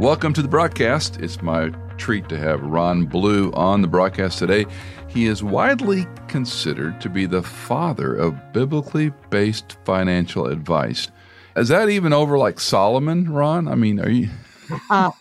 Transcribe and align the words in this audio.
Welcome 0.00 0.32
to 0.34 0.42
the 0.42 0.48
broadcast. 0.48 1.20
It's 1.20 1.40
my 1.40 1.68
treat 1.98 2.28
to 2.28 2.36
have 2.36 2.60
Ron 2.60 3.06
Blue 3.06 3.52
on 3.52 3.80
the 3.80 3.86
broadcast 3.86 4.40
today. 4.40 4.66
He 5.06 5.26
is 5.26 5.44
widely 5.44 6.04
considered 6.26 7.00
to 7.00 7.08
be 7.08 7.26
the 7.26 7.44
father 7.44 8.12
of 8.12 8.52
biblically 8.52 9.12
based 9.30 9.76
financial 9.84 10.46
advice. 10.46 11.12
Is 11.56 11.68
that 11.68 11.90
even 11.90 12.12
over 12.12 12.36
like 12.36 12.58
Solomon, 12.58 13.32
Ron? 13.32 13.68
I 13.68 13.76
mean, 13.76 14.00
are 14.00 14.10
you. 14.10 14.30
oh, 14.90 15.14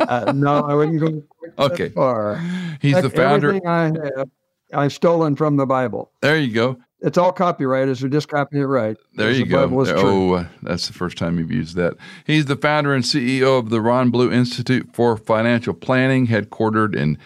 uh, 0.00 0.32
no, 0.34 0.64
I 0.64 0.74
wouldn't 0.74 1.00
go 1.00 1.22
okay. 1.66 1.90
far. 1.90 2.38
He's 2.82 3.00
the 3.00 3.10
founder. 3.10 3.60
I 3.64 3.84
have, 3.84 4.28
I've 4.74 4.92
stolen 4.92 5.36
from 5.36 5.56
the 5.56 5.66
Bible. 5.66 6.10
There 6.20 6.36
you 6.36 6.52
go. 6.52 6.78
It's 7.00 7.18
all 7.18 7.32
copyrighted, 7.32 7.98
so 7.98 8.08
just 8.08 8.28
copy 8.28 8.58
it 8.58 8.64
right. 8.64 8.96
There 9.14 9.30
you 9.30 9.44
the 9.44 9.50
go. 9.50 9.66
Bible 9.66 9.82
is 9.82 9.90
true. 9.90 10.32
Oh, 10.32 10.34
uh, 10.34 10.46
that's 10.62 10.86
the 10.86 10.94
first 10.94 11.18
time 11.18 11.38
you've 11.38 11.52
used 11.52 11.76
that. 11.76 11.94
He's 12.26 12.46
the 12.46 12.56
founder 12.56 12.94
and 12.94 13.04
CEO 13.04 13.58
of 13.58 13.68
the 13.68 13.82
Ron 13.82 14.10
Blue 14.10 14.32
Institute 14.32 14.88
for 14.94 15.16
Financial 15.16 15.74
Planning, 15.74 16.28
headquartered 16.28 16.96
in 16.96 17.18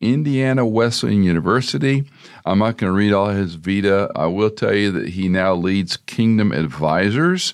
Indiana 0.00 0.66
Wesleyan 0.66 1.22
University. 1.22 2.04
I'm 2.46 2.58
not 2.58 2.78
going 2.78 2.90
to 2.90 2.96
read 2.96 3.12
all 3.12 3.28
his 3.28 3.54
vita. 3.54 4.10
I 4.16 4.26
will 4.26 4.50
tell 4.50 4.74
you 4.74 4.90
that 4.92 5.10
he 5.10 5.28
now 5.28 5.54
leads 5.54 5.96
Kingdom 5.96 6.50
Advisors 6.50 7.52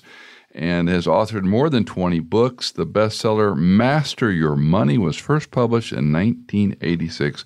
and 0.55 0.89
has 0.89 1.05
authored 1.05 1.43
more 1.43 1.69
than 1.69 1.85
20 1.85 2.19
books. 2.21 2.71
The 2.71 2.87
bestseller 2.87 3.55
Master 3.55 4.31
Your 4.31 4.55
Money 4.55 4.97
was 4.97 5.17
first 5.17 5.51
published 5.51 5.91
in 5.91 6.11
1986. 6.11 7.45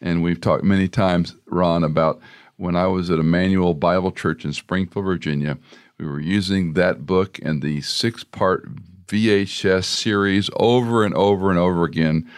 And 0.00 0.22
we've 0.22 0.40
talked 0.40 0.64
many 0.64 0.88
times, 0.88 1.34
Ron, 1.46 1.84
about 1.84 2.20
when 2.58 2.76
I 2.76 2.88
was 2.88 3.10
at 3.10 3.18
Immanuel 3.18 3.72
Bible 3.72 4.12
Church 4.12 4.44
in 4.44 4.52
Springfield, 4.52 5.04
Virginia. 5.04 5.56
We 5.98 6.06
were 6.06 6.20
using 6.20 6.74
that 6.74 7.06
book 7.06 7.38
and 7.42 7.62
the 7.62 7.80
six 7.80 8.22
part 8.22 8.68
VHS 9.06 9.84
series 9.84 10.50
over 10.56 11.04
and 11.04 11.14
over 11.14 11.50
and 11.50 11.58
over 11.58 11.84
again. 11.84 12.30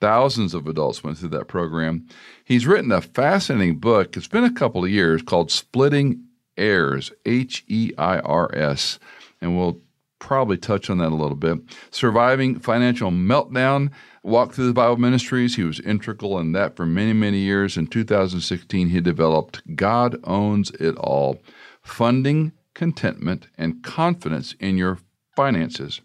Thousands 0.00 0.54
of 0.54 0.66
adults 0.66 1.04
went 1.04 1.18
through 1.18 1.30
that 1.30 1.48
program. 1.48 2.06
He's 2.44 2.66
written 2.66 2.92
a 2.92 3.00
fascinating 3.00 3.78
book. 3.78 4.16
It's 4.16 4.28
been 4.28 4.44
a 4.44 4.52
couple 4.52 4.84
of 4.84 4.90
years 4.90 5.22
called 5.22 5.50
Splitting 5.50 6.22
Heirs, 6.56 7.12
H 7.26 7.64
E 7.68 7.92
I 7.98 8.20
R 8.20 8.54
S. 8.54 8.98
And 9.40 9.56
we'll 9.56 9.80
probably 10.24 10.56
touch 10.56 10.88
on 10.88 10.96
that 10.96 11.12
a 11.12 11.14
little 11.14 11.36
bit. 11.36 11.58
Surviving 11.90 12.58
Financial 12.58 13.10
Meltdown, 13.10 13.90
Walk 14.22 14.54
Through 14.54 14.68
the 14.68 14.72
Bible 14.72 14.96
Ministries. 14.96 15.56
He 15.56 15.64
was 15.64 15.80
integral 15.80 16.38
in 16.38 16.52
that 16.52 16.76
for 16.76 16.86
many, 16.86 17.12
many 17.12 17.40
years. 17.40 17.76
In 17.76 17.86
2016, 17.88 18.88
he 18.88 19.00
developed 19.02 19.76
God 19.76 20.16
Owns 20.24 20.70
It 20.80 20.96
All 20.96 21.42
Finding, 21.82 22.52
Contentment, 22.72 23.48
and 23.58 23.82
Confidence 23.82 24.54
in 24.58 24.78
Your 24.78 24.98
Finances 25.36 26.00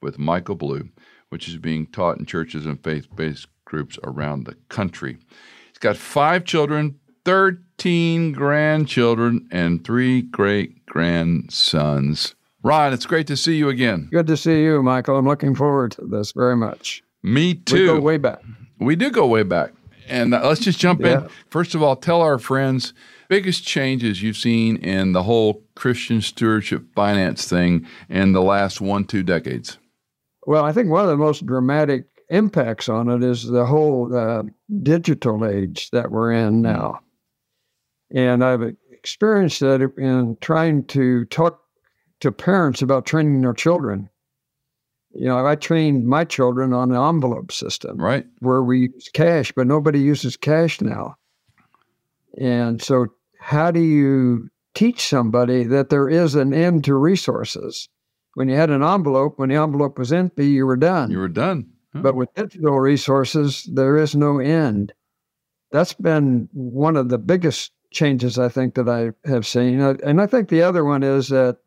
with 0.00 0.16
Michael 0.16 0.54
Blue, 0.54 0.88
which 1.30 1.48
is 1.48 1.56
being 1.56 1.88
taught 1.88 2.18
in 2.18 2.24
churches 2.24 2.66
and 2.66 2.82
faith 2.84 3.08
based 3.16 3.48
groups 3.64 3.98
around 4.04 4.44
the 4.44 4.54
country. 4.68 5.18
He's 5.70 5.78
got 5.80 5.96
five 5.96 6.44
children, 6.44 7.00
13 7.24 8.30
grandchildren, 8.30 9.48
and 9.50 9.84
three 9.84 10.22
great 10.22 10.86
grandsons. 10.86 12.35
Ron, 12.66 12.92
it's 12.92 13.06
great 13.06 13.28
to 13.28 13.36
see 13.36 13.54
you 13.56 13.68
again. 13.68 14.08
Good 14.10 14.26
to 14.26 14.36
see 14.36 14.64
you, 14.64 14.82
Michael. 14.82 15.16
I'm 15.16 15.24
looking 15.24 15.54
forward 15.54 15.92
to 15.92 16.04
this 16.04 16.32
very 16.32 16.56
much. 16.56 17.00
Me 17.22 17.54
too. 17.54 17.76
We 17.76 17.86
go 17.86 18.00
way 18.00 18.16
back. 18.18 18.40
We 18.80 18.96
do 18.96 19.08
go 19.12 19.24
way 19.28 19.44
back. 19.44 19.72
And 20.08 20.34
uh, 20.34 20.44
let's 20.48 20.62
just 20.62 20.80
jump 20.80 21.00
Yeah. 21.00 21.22
in. 21.22 21.28
First 21.48 21.76
of 21.76 21.82
all, 21.84 21.94
tell 21.94 22.22
our 22.22 22.40
friends 22.40 22.92
biggest 23.28 23.64
changes 23.64 24.20
you've 24.20 24.36
seen 24.36 24.78
in 24.78 25.12
the 25.12 25.22
whole 25.22 25.62
Christian 25.76 26.20
stewardship 26.20 26.82
finance 26.96 27.48
thing 27.48 27.86
in 28.08 28.32
the 28.32 28.42
last 28.42 28.80
one, 28.80 29.04
two 29.04 29.22
decades. 29.22 29.78
Well, 30.44 30.64
I 30.64 30.72
think 30.72 30.90
one 30.90 31.04
of 31.04 31.08
the 31.08 31.16
most 31.16 31.46
dramatic 31.46 32.06
impacts 32.30 32.88
on 32.88 33.08
it 33.08 33.22
is 33.22 33.44
the 33.46 33.64
whole 33.66 34.12
uh, 34.12 34.42
digital 34.82 35.46
age 35.46 35.90
that 35.90 36.10
we're 36.10 36.32
in 36.32 36.62
now. 36.62 36.98
And 38.12 38.42
I've 38.44 38.74
experienced 38.90 39.60
that 39.60 39.80
in 39.96 40.36
trying 40.40 40.84
to 40.86 41.24
talk 41.26 41.60
to 42.20 42.32
parents 42.32 42.82
about 42.82 43.06
training 43.06 43.40
their 43.40 43.52
children. 43.52 44.08
You 45.12 45.26
know, 45.26 45.46
I 45.46 45.54
trained 45.54 46.06
my 46.06 46.24
children 46.24 46.72
on 46.72 46.90
the 46.90 47.00
envelope 47.00 47.50
system 47.50 47.96
Right? 47.96 48.26
where 48.40 48.62
we 48.62 48.90
use 48.94 49.08
cash, 49.12 49.52
but 49.54 49.66
nobody 49.66 49.98
uses 50.00 50.36
cash 50.36 50.80
now. 50.80 51.16
And 52.38 52.82
so, 52.82 53.06
how 53.38 53.70
do 53.70 53.80
you 53.80 54.48
teach 54.74 55.08
somebody 55.08 55.64
that 55.64 55.88
there 55.88 56.08
is 56.08 56.34
an 56.34 56.52
end 56.52 56.84
to 56.84 56.94
resources? 56.94 57.88
When 58.34 58.48
you 58.50 58.56
had 58.56 58.68
an 58.68 58.82
envelope, 58.82 59.38
when 59.38 59.48
the 59.48 59.54
envelope 59.54 59.98
was 59.98 60.12
empty, 60.12 60.48
you 60.48 60.66
were 60.66 60.76
done. 60.76 61.10
You 61.10 61.18
were 61.18 61.28
done. 61.28 61.70
Huh. 61.94 62.02
But 62.02 62.14
with 62.14 62.34
digital 62.34 62.78
resources, 62.78 63.66
there 63.72 63.96
is 63.96 64.14
no 64.14 64.38
end. 64.38 64.92
That's 65.72 65.94
been 65.94 66.50
one 66.52 66.96
of 66.96 67.08
the 67.08 67.18
biggest 67.18 67.72
changes 67.90 68.38
I 68.38 68.50
think 68.50 68.74
that 68.74 68.88
I 68.88 69.12
have 69.26 69.46
seen. 69.46 69.80
And 69.80 70.20
I 70.20 70.26
think 70.26 70.48
the 70.48 70.62
other 70.62 70.84
one 70.84 71.02
is 71.02 71.28
that 71.28 71.58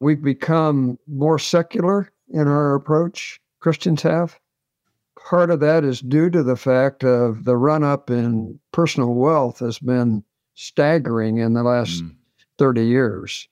we've 0.00 0.22
become 0.22 0.98
more 1.06 1.38
secular 1.38 2.12
in 2.28 2.46
our 2.46 2.74
approach, 2.74 3.40
Christians 3.60 4.02
have. 4.02 4.38
Part 5.28 5.50
of 5.50 5.60
that 5.60 5.84
is 5.84 6.00
due 6.00 6.30
to 6.30 6.42
the 6.42 6.56
fact 6.56 7.04
of 7.04 7.44
the 7.44 7.56
run 7.56 7.82
up 7.84 8.10
in 8.10 8.58
personal 8.72 9.14
wealth 9.14 9.58
has 9.58 9.78
been 9.78 10.24
staggering 10.54 11.38
in 11.38 11.52
the 11.54 11.62
last 11.62 12.02
Mm. 12.02 12.14
30 12.58 12.86
years. 12.86 13.48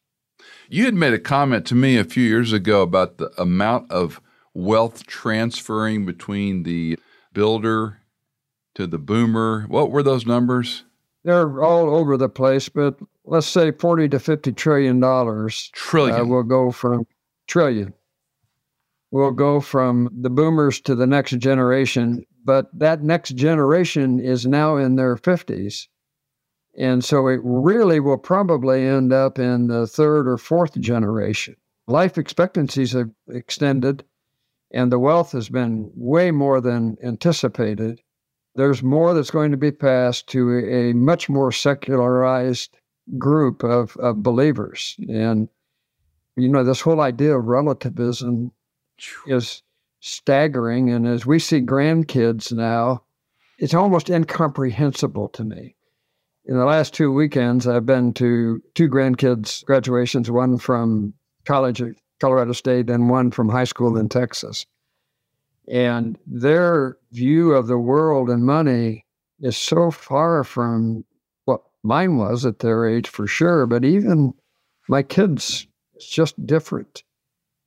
You 0.69 0.85
had 0.85 0.95
made 0.95 1.13
a 1.13 1.19
comment 1.19 1.67
to 1.67 1.75
me 1.75 1.97
a 1.97 2.05
few 2.05 2.25
years 2.25 2.53
ago 2.53 2.83
about 2.83 3.19
the 3.19 3.31
amount 3.41 3.91
of 3.91 4.21
wealth 4.55 5.07
transferring 5.07 6.07
between 6.07 6.63
the 6.63 6.99
builder 7.33 7.99
to 8.75 8.87
the 8.87 8.99
boomer. 8.99 9.63
What 9.69 9.91
were 9.91 10.03
those 10.03 10.27
numbers? 10.27 10.85
They're 11.25 11.63
all 11.63 11.95
over 11.95 12.17
the 12.17 12.29
place, 12.29 12.69
but 12.69 12.99
let's 13.27 13.47
say 13.47 13.73
40 13.73 14.09
to 14.11 14.19
50 14.19 14.53
trillion 14.53 15.01
dollars 15.01 15.71
Trillion. 15.75 16.21
uh, 16.21 16.25
will 16.25 16.43
go 16.43 16.71
from 16.71 17.07
trillion 17.47 17.93
will 19.11 19.33
go 19.33 19.61
from 19.61 20.09
the 20.21 20.31
boomers 20.31 20.81
to 20.81 20.95
the 20.95 21.07
next 21.07 21.33
generation 21.39 22.25
but 22.45 22.67
that 22.79 23.03
next 23.03 23.31
generation 23.31 24.21
is 24.21 24.47
now 24.47 24.77
in 24.77 24.97
their 24.97 25.17
50s 25.17 25.87
and 26.77 27.03
so 27.03 27.27
it 27.29 27.41
really 27.43 28.01
will 28.01 28.19
probably 28.19 28.87
end 28.87 29.13
up 29.13 29.39
in 29.39 29.67
the 29.69 29.87
third 29.87 30.29
or 30.29 30.37
fourth 30.37 30.79
generation. 30.79 31.57
Life 31.87 32.19
expectancies 32.19 32.93
have 32.93 33.11
extended 33.29 34.05
and 34.73 34.93
the 34.93 34.99
wealth 34.99 35.33
has 35.33 35.49
been 35.49 35.91
way 35.95 36.31
more 36.31 36.61
than 36.61 36.99
anticipated. 37.03 38.01
There's 38.57 38.83
more 38.83 39.15
that's 39.15 39.31
going 39.31 39.53
to 39.53 39.57
be 39.57 39.73
passed 39.73 40.27
to 40.29 40.51
a, 40.51 40.91
a 40.91 40.95
much 40.95 41.29
more 41.29 41.51
secularized 41.51 42.77
group 43.19 43.63
of, 43.63 43.97
of 43.97 44.23
believers. 44.23 44.97
And, 45.09 45.49
you 46.37 46.49
know, 46.49 46.65
this 46.65 46.81
whole 46.81 47.01
idea 47.01 47.37
of 47.37 47.47
relativism 47.47 48.53
is 49.27 49.63
staggering. 50.01 50.91
And 50.91 51.07
as 51.07 51.27
we 51.27 51.39
see 51.39 51.61
grandkids 51.61 52.53
now, 52.53 53.03
it's 53.59 53.75
almost 53.75 54.11
incomprehensible 54.11 55.29
to 55.31 55.45
me. 55.45 55.77
In 56.45 56.57
the 56.57 56.65
last 56.65 56.95
two 56.95 57.13
weekends, 57.13 57.67
I've 57.67 57.87
been 57.87 58.13
to 58.15 58.63
two 58.75 58.89
grandkids' 58.89 59.65
graduations, 59.65 60.31
one 60.31 60.59
from 60.59 61.15
college 61.45 61.83
at 61.83 61.95
Colorado 62.21 62.53
State 62.53 62.89
and 62.89 63.11
one 63.11 63.31
from 63.31 63.49
high 63.49 63.65
school 63.65 63.97
in 63.97 64.09
Texas. 64.09 64.67
And 65.69 66.19
their 66.27 66.99
view 67.11 67.53
of 67.53 67.67
the 67.67 67.79
world 67.79 68.31
and 68.31 68.45
money 68.45 69.05
is 69.41 69.57
so 69.57 69.91
far 69.91 70.45
from 70.45 71.05
mine 71.87 72.17
was 72.17 72.45
at 72.45 72.59
their 72.59 72.87
age 72.87 73.09
for 73.09 73.27
sure, 73.27 73.67
but 73.67 73.85
even 73.85 74.35
my 74.89 75.03
kids, 75.03 75.67
it's 75.95 76.09
just 76.09 76.47
different. 76.47 77.03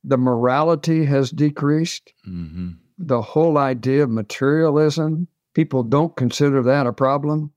The 0.04 0.18
morality 0.18 1.04
has 1.06 1.30
decreased. 1.30 2.12
hmm 2.24 2.70
The 2.98 3.22
whole 3.22 3.58
idea 3.58 4.04
of 4.04 4.10
materialism, 4.10 5.26
people 5.54 5.82
don't 5.82 6.16
consider 6.16 6.62
that 6.62 6.86
a 6.86 6.92
problem. 6.92 7.52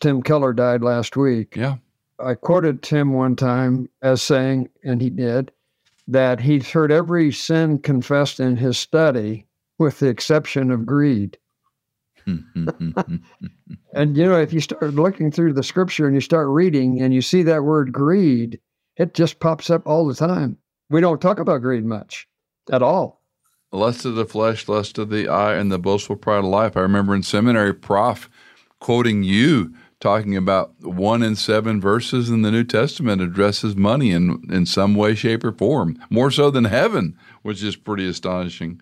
Tim 0.00 0.22
Keller 0.22 0.52
died 0.52 0.82
last 0.82 1.16
week. 1.16 1.56
Yeah. 1.56 1.76
I 2.20 2.34
quoted 2.34 2.82
Tim 2.82 3.12
one 3.12 3.36
time 3.36 3.88
as 4.02 4.22
saying, 4.22 4.68
and 4.84 5.00
he 5.00 5.10
did, 5.10 5.52
that 6.08 6.40
he'd 6.40 6.64
heard 6.66 6.90
every 6.90 7.30
sin 7.32 7.78
confessed 7.78 8.40
in 8.40 8.56
his 8.56 8.78
study 8.78 9.46
with 9.78 10.00
the 10.00 10.08
exception 10.08 10.70
of 10.70 10.86
greed. 10.86 11.38
And 13.94 14.16
you 14.16 14.26
know, 14.26 14.40
if 14.40 14.52
you 14.52 14.60
start 14.60 14.94
looking 14.94 15.32
through 15.32 15.54
the 15.54 15.62
scripture 15.62 16.06
and 16.06 16.14
you 16.14 16.20
start 16.20 16.48
reading 16.48 17.00
and 17.00 17.12
you 17.14 17.22
see 17.22 17.42
that 17.44 17.64
word 17.64 17.92
greed, 17.92 18.60
it 18.96 19.14
just 19.14 19.40
pops 19.40 19.70
up 19.70 19.86
all 19.86 20.06
the 20.06 20.14
time. 20.14 20.58
We 20.90 21.00
don't 21.00 21.20
talk 21.20 21.38
about 21.38 21.62
greed 21.62 21.84
much 21.84 22.28
at 22.70 22.82
all. 22.82 23.22
lust 23.72 24.04
of 24.04 24.14
the 24.14 24.26
flesh, 24.26 24.68
lust 24.68 24.98
of 24.98 25.10
the 25.10 25.28
eye, 25.28 25.54
and 25.54 25.72
the 25.72 25.78
boastful 25.78 26.16
pride 26.16 26.38
of 26.38 26.44
life. 26.44 26.76
I 26.76 26.80
remember 26.80 27.14
in 27.14 27.22
seminary, 27.22 27.74
prof 27.74 28.28
quoting 28.78 29.22
you 29.24 29.74
talking 30.00 30.36
about 30.36 30.72
one 30.80 31.22
in 31.22 31.34
seven 31.34 31.80
verses 31.80 32.30
in 32.30 32.42
the 32.42 32.52
New 32.52 32.64
Testament 32.64 33.20
addresses 33.20 33.74
money 33.74 34.12
in, 34.12 34.44
in 34.48 34.64
some 34.64 34.94
way, 34.94 35.14
shape, 35.14 35.42
or 35.44 35.52
form, 35.52 35.98
more 36.08 36.30
so 36.30 36.50
than 36.50 36.66
heaven, 36.66 37.16
which 37.42 37.62
is 37.62 37.74
pretty 37.74 38.06
astonishing. 38.06 38.80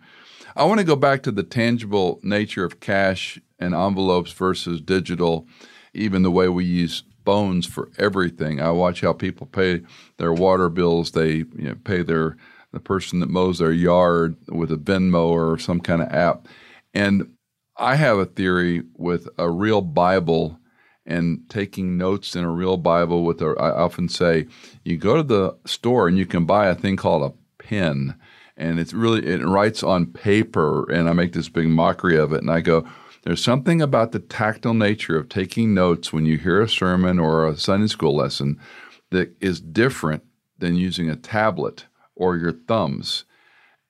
I 0.57 0.65
want 0.65 0.81
to 0.81 0.87
go 0.87 0.97
back 0.97 1.23
to 1.25 1.31
the 1.31 1.43
tangible 1.43 2.19
nature 2.23 2.65
of 2.65 2.81
cash 2.81 3.39
and 3.59 3.75
envelopes 3.75 4.33
versus 4.33 4.81
digital, 4.81 5.47
even 5.93 6.23
the 6.23 6.31
way 6.31 6.49
we 6.49 6.65
use 6.65 7.03
phones 7.27 7.67
for 7.67 7.91
everything. 7.99 8.59
I 8.59 8.71
watch 8.71 9.03
how 9.03 9.13
people 9.13 9.47
pay 9.47 9.83
their 10.17 10.33
water 10.33 10.71
bills, 10.71 11.11
they 11.11 11.35
you 11.35 11.47
know, 11.57 11.75
pay 11.85 12.03
their 12.03 12.39
the 12.73 12.81
person 12.81 13.21
that 13.21 13.29
mows 13.29 13.59
their 13.59 13.73
yard 13.73 14.37
with 14.49 14.73
a 14.73 14.77
Venmo 14.77 15.29
or 15.29 15.59
some 15.59 15.81
kind 15.81 16.01
of 16.01 16.09
app. 16.09 16.49
And 16.95 17.35
I 17.77 17.97
have 17.97 18.19
a 18.19 18.25
theory 18.25 18.83
with 18.95 19.29
a 19.37 19.51
real 19.51 19.83
Bible 19.83 20.59
and 21.05 21.41
taking 21.51 21.99
notes 21.99 22.35
in 22.35 22.45
a 22.45 22.51
real 22.51 22.79
Bible 22.79 23.25
with 23.25 23.43
a, 23.43 23.55
I 23.59 23.71
often 23.71 24.09
say, 24.09 24.47
you 24.85 24.97
go 24.97 25.17
to 25.17 25.23
the 25.23 25.57
store 25.67 26.09
and 26.09 26.17
you 26.17 26.27
can 26.27 26.47
buy 26.47 26.69
a 26.69 26.75
thing 26.75 26.97
called 26.97 27.31
a 27.31 27.63
pen. 27.63 28.15
And 28.57 28.81
it's 28.81 28.93
really, 28.93 29.27
it 29.27 29.45
writes 29.45 29.83
on 29.83 30.07
paper. 30.07 30.91
And 30.91 31.09
I 31.09 31.13
make 31.13 31.33
this 31.33 31.49
big 31.49 31.69
mockery 31.69 32.17
of 32.17 32.33
it. 32.33 32.41
And 32.41 32.51
I 32.51 32.61
go, 32.61 32.87
there's 33.23 33.43
something 33.43 33.83
about 33.83 34.13
the 34.13 34.21
tactile 34.21 34.75
nature 34.75 35.17
of 35.17 35.29
taking 35.29 35.75
notes 35.75 36.13
when 36.13 36.27
you 36.27 36.39
hear 36.39 36.63
a 36.63 36.69
sermon 36.69 37.19
or 37.19 37.47
a 37.47 37.57
Sunday 37.57 37.89
school 37.89 38.17
lesson 38.17 38.61
that 39.11 39.35
is 39.41 39.61
different 39.61 40.23
than 40.59 40.77
using 40.77 41.11
a 41.11 41.17
tablet 41.17 41.87
or 42.15 42.37
your 42.37 42.53
thumbs. 42.53 43.25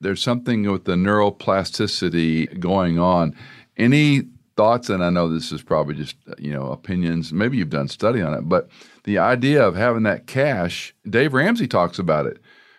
There's 0.01 0.23
something 0.23 0.71
with 0.71 0.85
the 0.85 0.95
neuroplasticity 0.95 2.59
going 2.59 2.99
on. 2.99 3.35
Any 3.77 4.23
thoughts? 4.57 4.89
And 4.89 5.05
I 5.05 5.11
know 5.11 5.29
this 5.29 5.53
is 5.53 5.63
probably 5.63 5.95
just 5.95 6.17
you 6.39 6.53
know 6.53 6.73
opinions. 6.73 7.33
Maybe 7.33 7.57
you've 7.59 7.71
done 7.71 7.89
study 7.89 8.21
on 8.21 8.35
it, 8.35 8.49
but 8.49 8.69
the 9.05 9.19
idea 9.19 9.67
of 9.67 9.77
having 9.77 10.03
that 10.05 10.27
cash. 10.27 10.95
Dave 11.09 11.35
Ramsey 11.35 11.69
talks 11.69 11.99
about 11.99 12.27
it. 12.27 12.39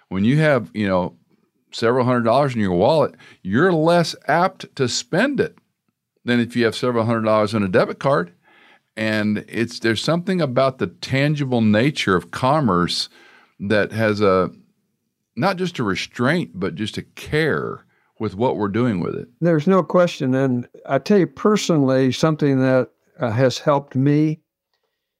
When 0.09 0.25
you 0.25 0.37
have 0.37 0.69
you 0.73 0.87
know 0.87 1.15
several 1.77 2.06
hundred 2.06 2.24
dollars 2.24 2.56
in 2.56 2.62
your 2.62 2.74
wallet, 2.74 3.15
you're 3.44 3.71
less 3.71 4.15
apt 4.27 4.75
to 4.75 4.88
spend 4.88 5.39
it 5.39 5.57
than 6.25 6.39
if 6.39 6.56
you 6.56 6.65
have 6.65 6.75
several 6.75 7.06
hundred 7.06 7.24
dollars 7.24 7.53
on 7.53 7.63
a 7.63 7.68
debit 7.68 8.00
card. 8.00 8.33
And 8.95 9.45
it's 9.47 9.79
there's 9.79 10.03
something 10.03 10.41
about 10.41 10.79
the 10.79 10.88
tangible 10.88 11.62
nature 11.62 12.15
of 12.15 12.31
commerce 12.31 13.09
that 13.59 13.91
has 13.91 14.21
a 14.21 14.50
not 15.35 15.57
just 15.57 15.77
a 15.77 15.83
restraint, 15.83 16.51
but 16.56 16.74
just 16.74 16.97
a 16.97 17.03
care 17.03 17.85
with 18.19 18.33
what 18.33 18.57
we're 18.57 18.68
doing 18.69 19.00
with 19.00 19.13
it. 19.13 19.27
There's 19.39 19.68
no 19.68 19.83
question. 19.83 20.33
And 20.33 20.68
I 20.88 20.97
tell 20.97 21.19
you 21.19 21.27
personally, 21.27 22.12
something 22.12 22.59
that 22.59 22.89
uh, 23.19 23.30
has 23.30 23.59
helped 23.59 23.95
me, 23.95 24.39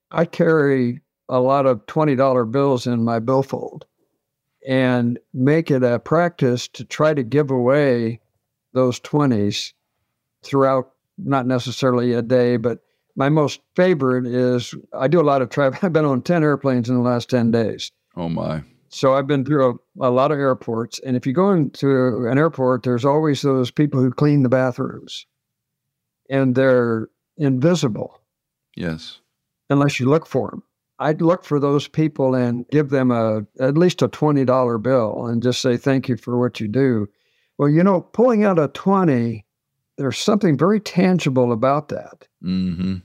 I 0.10 0.25
carry 0.25 1.01
a 1.30 1.39
lot 1.39 1.68
of 1.68 1.86
$20 1.86 2.51
bills 2.51 2.88
in 2.88 3.03
my 3.03 3.19
billfold 3.19 3.86
and 4.67 5.17
make 5.33 5.71
it 5.71 5.81
a 5.81 5.97
practice 5.97 6.67
to 6.67 6.83
try 6.83 7.13
to 7.13 7.23
give 7.23 7.49
away 7.49 8.19
those 8.73 8.99
20s 8.99 9.71
throughout, 10.43 10.91
not 11.17 11.47
necessarily 11.47 12.13
a 12.13 12.21
day, 12.21 12.57
but 12.57 12.79
my 13.15 13.29
most 13.29 13.61
favorite 13.75 14.27
is 14.27 14.75
I 14.93 15.07
do 15.07 15.21
a 15.21 15.23
lot 15.23 15.41
of 15.41 15.49
travel. 15.49 15.79
I've 15.81 15.93
been 15.93 16.05
on 16.05 16.21
10 16.21 16.43
airplanes 16.43 16.89
in 16.89 16.95
the 16.95 17.01
last 17.01 17.29
10 17.29 17.49
days. 17.49 17.91
Oh, 18.17 18.27
my. 18.27 18.61
So 18.89 19.15
I've 19.15 19.25
been 19.25 19.45
through 19.45 19.79
a, 19.99 20.07
a, 20.07 20.11
lot 20.11 20.31
of 20.31 20.39
airports, 20.39 20.99
and 20.99 21.15
if 21.15 21.25
you 21.25 21.33
go 21.33 21.51
into 21.51 22.27
an 22.27 22.37
airport, 22.37 22.83
there's 22.83 23.05
always 23.05 23.41
those 23.41 23.71
people 23.71 24.01
who 24.01 24.11
clean 24.11 24.43
the 24.43 24.49
bathrooms, 24.49 25.25
and 26.29 26.55
they're 26.55 27.07
invisible. 27.37 28.21
Yes. 28.75 29.19
Unless 29.69 29.99
you 29.99 30.09
look 30.09 30.25
for 30.25 30.49
them. 30.51 30.63
I'd 30.99 31.21
look 31.21 31.44
for 31.44 31.59
those 31.59 31.88
people 31.88 32.33
and 32.33 32.67
give 32.69 32.89
them 32.89 33.11
a 33.11 33.45
at 33.59 33.77
least 33.77 34.01
a 34.01 34.07
twenty 34.07 34.45
dollar 34.45 34.77
bill 34.77 35.27
and 35.27 35.44
just 35.44 35.61
say 35.61 35.77
thank 35.77 36.09
you 36.09 36.17
for 36.17 36.39
what 36.39 36.59
you 36.59 36.67
do. 36.67 37.07
Well, 37.57 37.69
you 37.69 37.83
know, 37.83 38.01
pulling 38.01 38.44
out 38.44 38.59
a 38.59 38.67
twenty, 38.69 39.45
there's 39.97 40.17
something 40.17 40.57
very 40.57 40.79
tangible 40.79 41.51
about 41.51 41.89
that. 41.89 42.27
Mm-hmm. 42.44 42.95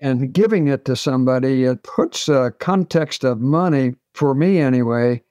And 0.00 0.32
giving 0.32 0.68
it 0.68 0.84
to 0.84 0.96
somebody, 0.96 1.64
it 1.64 1.82
puts 1.82 2.28
a 2.28 2.52
context 2.58 3.24
of 3.24 3.40
money 3.40 3.94
for 4.12 4.34
me 4.34 4.58
anyway, 4.58 5.22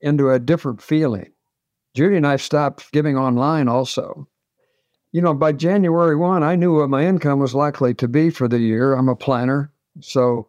into 0.00 0.30
a 0.30 0.38
different 0.38 0.82
feeling. 0.82 1.32
Judy 1.94 2.16
and 2.16 2.26
I 2.26 2.36
stopped 2.36 2.92
giving 2.92 3.16
online 3.16 3.68
also. 3.68 4.28
You 5.12 5.22
know, 5.22 5.32
by 5.32 5.52
January 5.52 6.16
1, 6.16 6.42
I 6.42 6.54
knew 6.54 6.76
what 6.76 6.90
my 6.90 7.06
income 7.06 7.38
was 7.38 7.54
likely 7.54 7.94
to 7.94 8.08
be 8.08 8.30
for 8.30 8.46
the 8.46 8.58
year. 8.58 8.94
I'm 8.94 9.08
a 9.08 9.16
planner. 9.16 9.72
So 10.00 10.48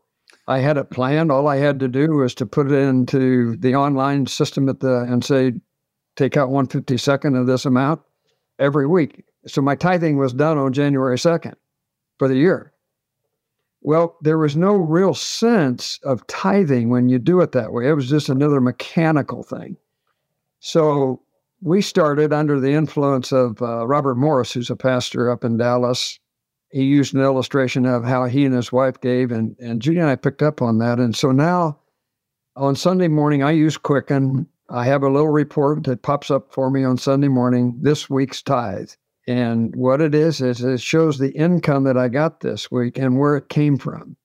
I 0.49 0.57
had 0.57 0.77
it 0.77 0.89
planned. 0.89 1.31
All 1.31 1.47
I 1.47 1.57
had 1.57 1.79
to 1.79 1.87
do 1.87 2.09
was 2.15 2.33
to 2.35 2.45
put 2.47 2.71
it 2.71 2.73
into 2.75 3.55
the 3.57 3.75
online 3.75 4.25
system 4.25 4.67
at 4.67 4.79
the 4.79 5.01
and 5.01 5.23
say, 5.23 5.53
take 6.15 6.37
out 6.37 6.49
152nd 6.49 7.39
of 7.39 7.45
this 7.45 7.65
amount 7.65 8.01
every 8.57 8.87
week. 8.87 9.23
So 9.45 9.61
my 9.61 9.75
tithing 9.75 10.17
was 10.17 10.33
done 10.33 10.57
on 10.57 10.73
January 10.73 11.17
2nd 11.17 11.53
for 12.17 12.27
the 12.27 12.35
year. 12.35 12.73
Well, 13.81 14.17
there 14.21 14.39
was 14.39 14.55
no 14.55 14.73
real 14.73 15.13
sense 15.13 15.99
of 16.03 16.25
tithing 16.25 16.89
when 16.89 17.09
you 17.09 17.19
do 17.19 17.41
it 17.41 17.51
that 17.51 17.71
way. 17.71 17.87
It 17.87 17.93
was 17.93 18.09
just 18.09 18.27
another 18.27 18.59
mechanical 18.59 19.43
thing. 19.43 19.77
So 20.61 21.21
we 21.61 21.83
started 21.83 22.33
under 22.33 22.59
the 22.59 22.71
influence 22.71 23.31
of 23.31 23.61
uh, 23.61 23.85
Robert 23.85 24.15
Morris, 24.15 24.51
who's 24.51 24.71
a 24.71 24.75
pastor 24.75 25.29
up 25.29 25.43
in 25.43 25.57
Dallas. 25.57 26.19
He 26.71 26.83
used 26.83 27.15
an 27.15 27.21
illustration 27.21 27.85
of 27.85 28.03
how 28.03 28.25
he 28.25 28.45
and 28.45 28.53
his 28.53 28.71
wife 28.71 29.01
gave, 29.01 29.31
and, 29.31 29.55
and 29.59 29.81
Judy 29.81 29.99
and 29.99 30.09
I 30.09 30.15
picked 30.15 30.43
up 30.43 30.61
on 30.61 30.77
that. 30.79 30.99
And 30.99 31.15
so 31.15 31.31
now 31.31 31.79
on 32.55 32.75
Sunday 32.75 33.07
morning, 33.07 33.41
I 33.41 33.51
use 33.51 33.77
Quicken. 33.77 34.47
I 34.69 34.85
have 34.85 35.01
a 35.01 35.09
little 35.09 35.29
report 35.29 35.83
that 35.85 36.03
pops 36.03 36.29
up 36.29 36.53
for 36.53 36.69
me 36.69 36.83
on 36.83 36.97
Sunday 36.97 37.27
morning, 37.27 37.77
this 37.81 38.09
week's 38.09 38.41
tithe. 38.41 38.91
And 39.27 39.75
what 39.75 40.01
it 40.01 40.13
is, 40.13 40.41
is 40.41 40.61
it 40.61 40.81
shows 40.81 41.17
the 41.17 41.31
income 41.31 41.83
that 41.85 41.97
I 41.97 42.07
got 42.07 42.39
this 42.39 42.69
week 42.69 42.97
and 42.97 43.17
where 43.17 43.35
it 43.37 43.49
came 43.49 43.77
from. 43.77 44.15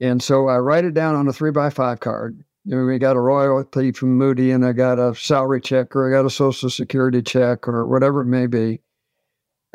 And 0.00 0.22
so 0.22 0.48
I 0.48 0.58
write 0.58 0.84
it 0.84 0.94
down 0.94 1.14
on 1.14 1.28
a 1.28 1.32
three 1.32 1.50
by 1.50 1.70
five 1.70 2.00
card. 2.00 2.42
Know, 2.64 2.84
we 2.84 2.98
got 2.98 3.16
a 3.16 3.20
royalty 3.20 3.92
from 3.92 4.16
Moody 4.16 4.50
and 4.50 4.64
I 4.64 4.72
got 4.72 4.98
a 4.98 5.14
salary 5.14 5.60
check 5.60 5.96
or 5.96 6.08
I 6.08 6.16
got 6.16 6.26
a 6.26 6.30
social 6.30 6.68
security 6.68 7.22
check 7.22 7.66
or 7.66 7.86
whatever 7.86 8.20
it 8.20 8.26
may 8.26 8.46
be. 8.46 8.80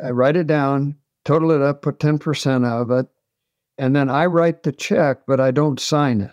I 0.02 0.10
write 0.10 0.36
it 0.36 0.46
down, 0.46 0.96
total 1.26 1.50
it 1.50 1.60
up, 1.60 1.82
put 1.82 1.98
10% 1.98 2.64
of 2.64 2.90
it, 2.90 3.06
and 3.76 3.94
then 3.94 4.08
I 4.08 4.24
write 4.26 4.62
the 4.62 4.72
check, 4.72 5.18
but 5.26 5.40
I 5.40 5.50
don't 5.50 5.78
sign 5.78 6.22
it. 6.22 6.30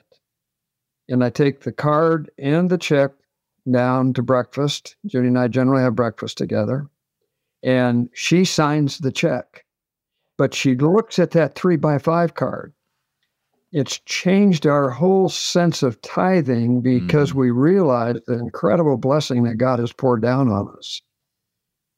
And 1.09 1.23
I 1.23 1.29
take 1.29 1.62
the 1.62 1.73
card 1.73 2.31
and 2.38 2.69
the 2.69 2.77
check 2.77 3.12
down 3.69 4.13
to 4.13 4.21
breakfast. 4.21 4.95
Judy 5.05 5.27
and 5.27 5.38
I 5.38 5.50
generally 5.50 5.83
have 5.83 5.95
breakfast 5.95 6.38
together 6.38 6.88
and 7.63 8.09
she 8.13 8.45
signs 8.45 9.00
the 9.00 9.12
check. 9.12 9.65
But 10.38 10.53
she 10.53 10.75
looks 10.75 11.19
at 11.19 11.31
that 11.31 11.55
three 11.55 11.77
by 11.77 11.97
five 11.97 12.35
card. 12.35 12.73
It's 13.71 14.00
changed 14.00 14.67
our 14.67 14.89
whole 14.89 15.29
sense 15.29 15.81
of 15.81 16.01
tithing 16.01 16.81
because 16.81 17.31
mm. 17.31 17.35
we 17.35 17.51
realize 17.51 18.17
the 18.27 18.33
incredible 18.33 18.97
blessing 18.97 19.43
that 19.43 19.57
God 19.57 19.79
has 19.79 19.91
poured 19.91 20.21
down 20.21 20.50
on 20.50 20.73
us. 20.77 21.01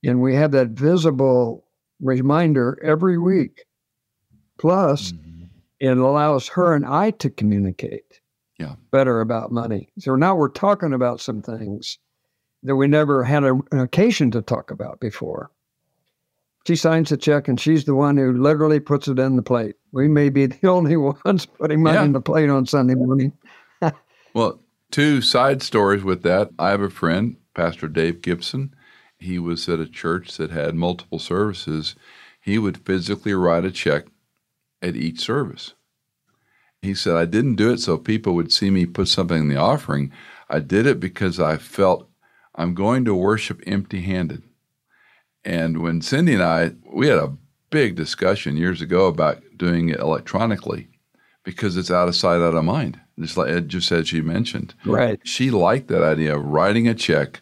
And 0.03 0.21
we 0.21 0.35
have 0.35 0.51
that 0.51 0.69
visible 0.69 1.64
reminder 2.05 2.79
every 2.83 3.17
week. 3.17 3.65
Plus, 4.57 5.12
mm-hmm. 5.12 5.45
it 5.79 5.97
allows 5.97 6.47
her 6.50 6.74
and 6.74 6.85
I 6.85 7.12
to 7.12 7.29
communicate 7.29 8.21
yeah. 8.59 8.75
better 8.91 9.21
about 9.21 9.51
money. 9.51 9.89
So 10.00 10.15
now 10.15 10.35
we're 10.35 10.50
talking 10.50 10.93
about 10.93 11.19
some 11.19 11.41
things 11.41 12.00
that 12.63 12.75
we 12.75 12.88
never 12.88 13.24
had 13.24 13.43
a, 13.43 13.53
an 13.71 13.79
occasion 13.79 14.31
to 14.31 14.41
talk 14.41 14.71
about 14.71 15.00
before. 15.00 15.51
She 16.65 16.75
signs 16.75 17.09
the 17.09 17.17
check 17.17 17.47
and 17.47 17.59
she's 17.59 17.85
the 17.85 17.93
one 17.93 18.17
who 18.17 18.33
literally 18.33 18.79
puts 18.79 19.07
it 19.07 19.19
in 19.19 19.35
the 19.35 19.43
plate. 19.43 19.75
We 19.91 20.07
may 20.07 20.29
be 20.29 20.47
the 20.47 20.67
only 20.69 20.97
ones 20.97 21.45
putting 21.45 21.83
money 21.83 21.97
yeah. 21.97 22.05
in 22.05 22.13
the 22.13 22.21
plate 22.21 22.50
on 22.50 22.65
Sunday 22.65 22.95
morning. 22.95 23.33
well, 24.33 24.59
two 24.89 25.21
side 25.21 25.62
stories 25.62 26.03
with 26.03 26.24
that. 26.24 26.50
I 26.57 26.69
have 26.69 26.81
a 26.81 26.89
friend, 26.89 27.38
Pastor 27.53 27.88
Dave 27.88 28.21
Gibson. 28.21 28.75
He 29.25 29.39
was 29.39 29.67
at 29.67 29.79
a 29.79 29.88
church 29.88 30.38
that 30.38 30.51
had 30.51 30.75
multiple 30.75 31.20
services. 31.20 31.96
He 32.39 32.58
would 32.58 32.86
physically 32.86 33.34
write 33.34 33.65
a 33.65 33.72
check 33.72 34.05
at 34.82 34.96
each 34.96 35.20
service. 35.20 35.74
He 36.82 36.94
said, 36.94 37.15
I 37.15 37.25
didn't 37.25 37.55
do 37.55 37.72
it 37.72 37.79
so 37.79 37.98
people 37.98 38.36
would 38.36 38.53
see 38.53 38.70
me 38.70 38.86
put 38.86 39.08
something 39.08 39.38
in 39.38 39.50
the 39.50 39.58
offering. 39.58 40.12
I 40.50 40.60
did 40.60 40.86
it 40.86 41.00
because 41.00 41.39
I 41.39 41.58
felt 41.58 42.08
I'm 42.53 42.75
going 42.75 43.03
to 43.05 43.15
worship 43.15 43.62
empty 43.65 44.01
handed. 44.01 44.44
And 45.44 45.82
when 45.82 46.01
Cindy 46.01 46.34
and 46.36 46.44
I, 46.44 46.72
we 46.94 47.08
had 47.08 47.17
a 47.17 47.36
big 47.72 47.96
discussion 47.96 48.58
years 48.58 48.82
ago 48.82 49.08
about 49.08 49.41
doing 49.58 49.89
it 49.89 50.00
electronically 50.00 50.88
because 51.44 51.77
it's 51.77 51.91
out 51.91 52.08
of 52.08 52.15
sight, 52.15 52.41
out 52.41 52.55
of 52.55 52.63
mind. 52.63 53.00
Just 53.20 53.38
like 53.38 53.50
Ed 53.50 53.70
just 53.70 53.91
as 53.91 54.10
she 54.10 54.22
mentioned, 54.22 54.75
right? 54.86 55.20
She 55.24 55.50
liked 55.50 55.88
that 55.88 56.03
idea 56.03 56.36
of 56.36 56.44
writing 56.44 56.88
a 56.88 56.94
check 56.94 57.41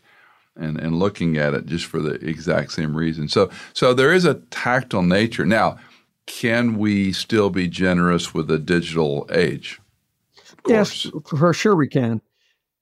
and 0.56 0.80
and 0.80 1.00
looking 1.00 1.38
at 1.38 1.54
it 1.54 1.66
just 1.66 1.86
for 1.86 2.00
the 2.00 2.14
exact 2.16 2.72
same 2.72 2.96
reason. 2.96 3.28
So 3.28 3.50
so 3.74 3.94
there 3.94 4.14
is 4.14 4.26
a 4.26 4.36
tactile 4.52 5.02
nature. 5.02 5.46
Now, 5.46 5.78
can 6.26 6.78
we 6.78 7.12
still 7.12 7.50
be 7.50 7.68
generous 7.68 8.34
with 8.34 8.50
a 8.52 8.60
digital 8.60 9.28
age? 9.32 9.80
Yes, 10.68 11.08
for 11.26 11.54
sure 11.54 11.76
we 11.76 11.88
can. 11.88 12.22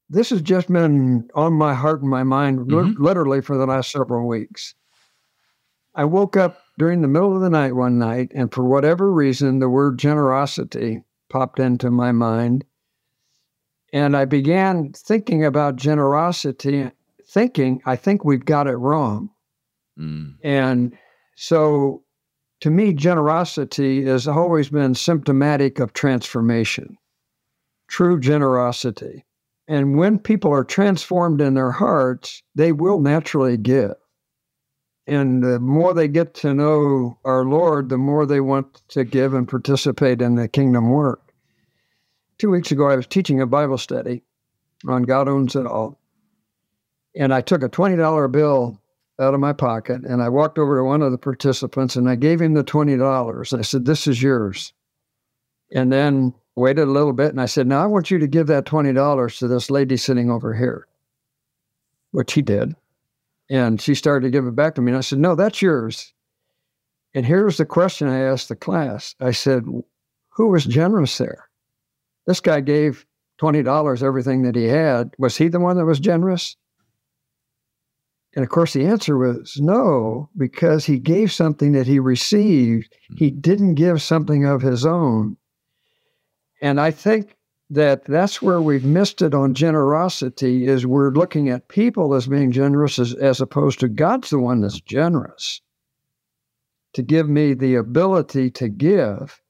This 0.09 0.29
has 0.29 0.41
just 0.41 0.71
been 0.71 1.29
on 1.33 1.53
my 1.53 1.73
heart 1.73 2.01
and 2.01 2.09
my 2.09 2.23
mind 2.23 2.59
mm-hmm. 2.59 3.01
literally 3.01 3.41
for 3.41 3.57
the 3.57 3.65
last 3.65 3.91
several 3.91 4.27
weeks. 4.27 4.75
I 5.95 6.05
woke 6.05 6.37
up 6.37 6.61
during 6.77 7.01
the 7.01 7.07
middle 7.07 7.35
of 7.35 7.41
the 7.41 7.49
night 7.49 7.75
one 7.75 7.97
night, 7.97 8.31
and 8.35 8.53
for 8.53 8.63
whatever 8.63 9.11
reason, 9.11 9.59
the 9.59 9.69
word 9.69 9.97
generosity 9.97 11.03
popped 11.29 11.59
into 11.59 11.89
my 11.89 12.11
mind. 12.11 12.65
And 13.93 14.15
I 14.15 14.25
began 14.25 14.93
thinking 14.93 15.43
about 15.45 15.75
generosity, 15.75 16.91
thinking, 17.31 17.81
I 17.85 17.95
think 17.95 18.23
we've 18.23 18.45
got 18.45 18.67
it 18.67 18.75
wrong. 18.75 19.29
Mm. 19.97 20.35
And 20.43 20.97
so 21.35 22.03
to 22.61 22.69
me, 22.69 22.93
generosity 22.93 24.05
has 24.05 24.27
always 24.27 24.69
been 24.69 24.93
symptomatic 24.93 25.79
of 25.79 25.93
transformation, 25.93 26.97
true 27.88 28.19
generosity. 28.19 29.25
And 29.67 29.97
when 29.97 30.19
people 30.19 30.51
are 30.51 30.63
transformed 30.63 31.41
in 31.41 31.55
their 31.55 31.71
hearts, 31.71 32.43
they 32.55 32.71
will 32.71 33.00
naturally 33.00 33.57
give. 33.57 33.95
And 35.07 35.43
the 35.43 35.59
more 35.59 35.93
they 35.93 36.07
get 36.07 36.35
to 36.35 36.53
know 36.53 37.17
our 37.25 37.43
Lord, 37.43 37.89
the 37.89 37.97
more 37.97 38.25
they 38.25 38.41
want 38.41 38.81
to 38.89 39.03
give 39.03 39.33
and 39.33 39.47
participate 39.47 40.21
in 40.21 40.35
the 40.35 40.47
kingdom 40.47 40.89
work. 40.89 41.33
Two 42.38 42.51
weeks 42.51 42.71
ago, 42.71 42.89
I 42.89 42.95
was 42.95 43.07
teaching 43.07 43.41
a 43.41 43.47
Bible 43.47 43.77
study 43.77 44.23
on 44.88 45.03
God 45.03 45.27
Owns 45.27 45.55
It 45.55 45.65
All. 45.65 46.00
And 47.15 47.33
I 47.33 47.41
took 47.41 47.63
a 47.63 47.69
$20 47.69 48.31
bill 48.31 48.79
out 49.19 49.33
of 49.33 49.39
my 49.39 49.53
pocket 49.53 50.03
and 50.03 50.21
I 50.21 50.29
walked 50.29 50.57
over 50.57 50.77
to 50.77 50.83
one 50.83 51.01
of 51.01 51.11
the 51.11 51.17
participants 51.17 51.95
and 51.95 52.09
I 52.09 52.15
gave 52.15 52.41
him 52.41 52.53
the 52.53 52.63
$20. 52.63 53.57
I 53.57 53.61
said, 53.61 53.85
This 53.85 54.07
is 54.07 54.21
yours. 54.21 54.73
And 55.73 55.91
then 55.91 56.33
waited 56.55 56.83
a 56.83 56.91
little 56.91 57.13
bit 57.13 57.29
and 57.29 57.39
I 57.39 57.45
said, 57.45 57.67
Now 57.67 57.83
I 57.83 57.87
want 57.87 58.09
you 58.09 58.19
to 58.19 58.27
give 58.27 58.47
that 58.47 58.65
$20 58.65 59.39
to 59.39 59.47
this 59.47 59.69
lady 59.69 59.97
sitting 59.97 60.31
over 60.31 60.53
here, 60.53 60.87
which 62.11 62.33
he 62.33 62.41
did. 62.41 62.75
And 63.49 63.81
she 63.81 63.95
started 63.95 64.25
to 64.25 64.31
give 64.31 64.47
it 64.47 64.55
back 64.55 64.75
to 64.75 64.81
me. 64.81 64.91
And 64.91 64.97
I 64.97 65.01
said, 65.01 65.19
No, 65.19 65.35
that's 65.35 65.61
yours. 65.61 66.13
And 67.13 67.25
here's 67.25 67.57
the 67.57 67.65
question 67.65 68.07
I 68.07 68.21
asked 68.21 68.49
the 68.49 68.55
class 68.55 69.15
I 69.19 69.31
said, 69.31 69.65
Who 70.29 70.47
was 70.47 70.65
generous 70.65 71.17
there? 71.17 71.49
This 72.25 72.39
guy 72.39 72.61
gave 72.61 73.05
$20, 73.41 74.03
everything 74.03 74.43
that 74.43 74.55
he 74.55 74.65
had. 74.65 75.13
Was 75.17 75.37
he 75.37 75.47
the 75.47 75.59
one 75.59 75.77
that 75.77 75.85
was 75.85 75.99
generous? 75.99 76.55
And 78.33 78.43
of 78.43 78.50
course, 78.50 78.73
the 78.73 78.85
answer 78.85 79.17
was 79.17 79.57
no, 79.59 80.29
because 80.38 80.85
he 80.85 81.00
gave 81.00 81.31
something 81.31 81.73
that 81.73 81.88
he 81.88 82.00
received. 82.00 82.95
He 83.17 83.29
hmm. 83.29 83.39
didn't 83.39 83.75
give 83.75 84.01
something 84.01 84.45
of 84.45 84.61
his 84.61 84.85
own. 84.85 85.38
And 86.61 86.79
I 86.79 86.91
think 86.91 87.35
that 87.71 88.05
that's 88.05 88.41
where 88.41 88.61
we've 88.61 88.83
missed 88.83 89.21
it 89.21 89.33
on 89.33 89.53
generosity 89.53 90.67
is 90.67 90.85
we're 90.85 91.11
looking 91.11 91.50
at 91.50 91.69
people 91.69 92.13
as 92.13 92.27
being 92.27 92.51
generous 92.51 93.00
as, 93.00 93.13
as 93.15 93.41
opposed 93.41 93.79
to 93.79 93.88
God's 93.88 94.29
the 94.29 94.39
one 94.39 94.61
that's 94.61 94.81
generous 94.81 95.61
to 96.93 97.01
give 97.01 97.29
me 97.29 97.53
the 97.53 97.75
ability 97.75 98.51
to 98.51 98.67
give. 98.67 99.41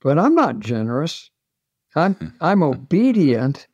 But 0.00 0.18
I'm 0.18 0.36
not 0.36 0.60
generous. 0.60 1.30
I'm 1.96 2.36
I'm 2.40 2.62
obedient. 2.62 3.66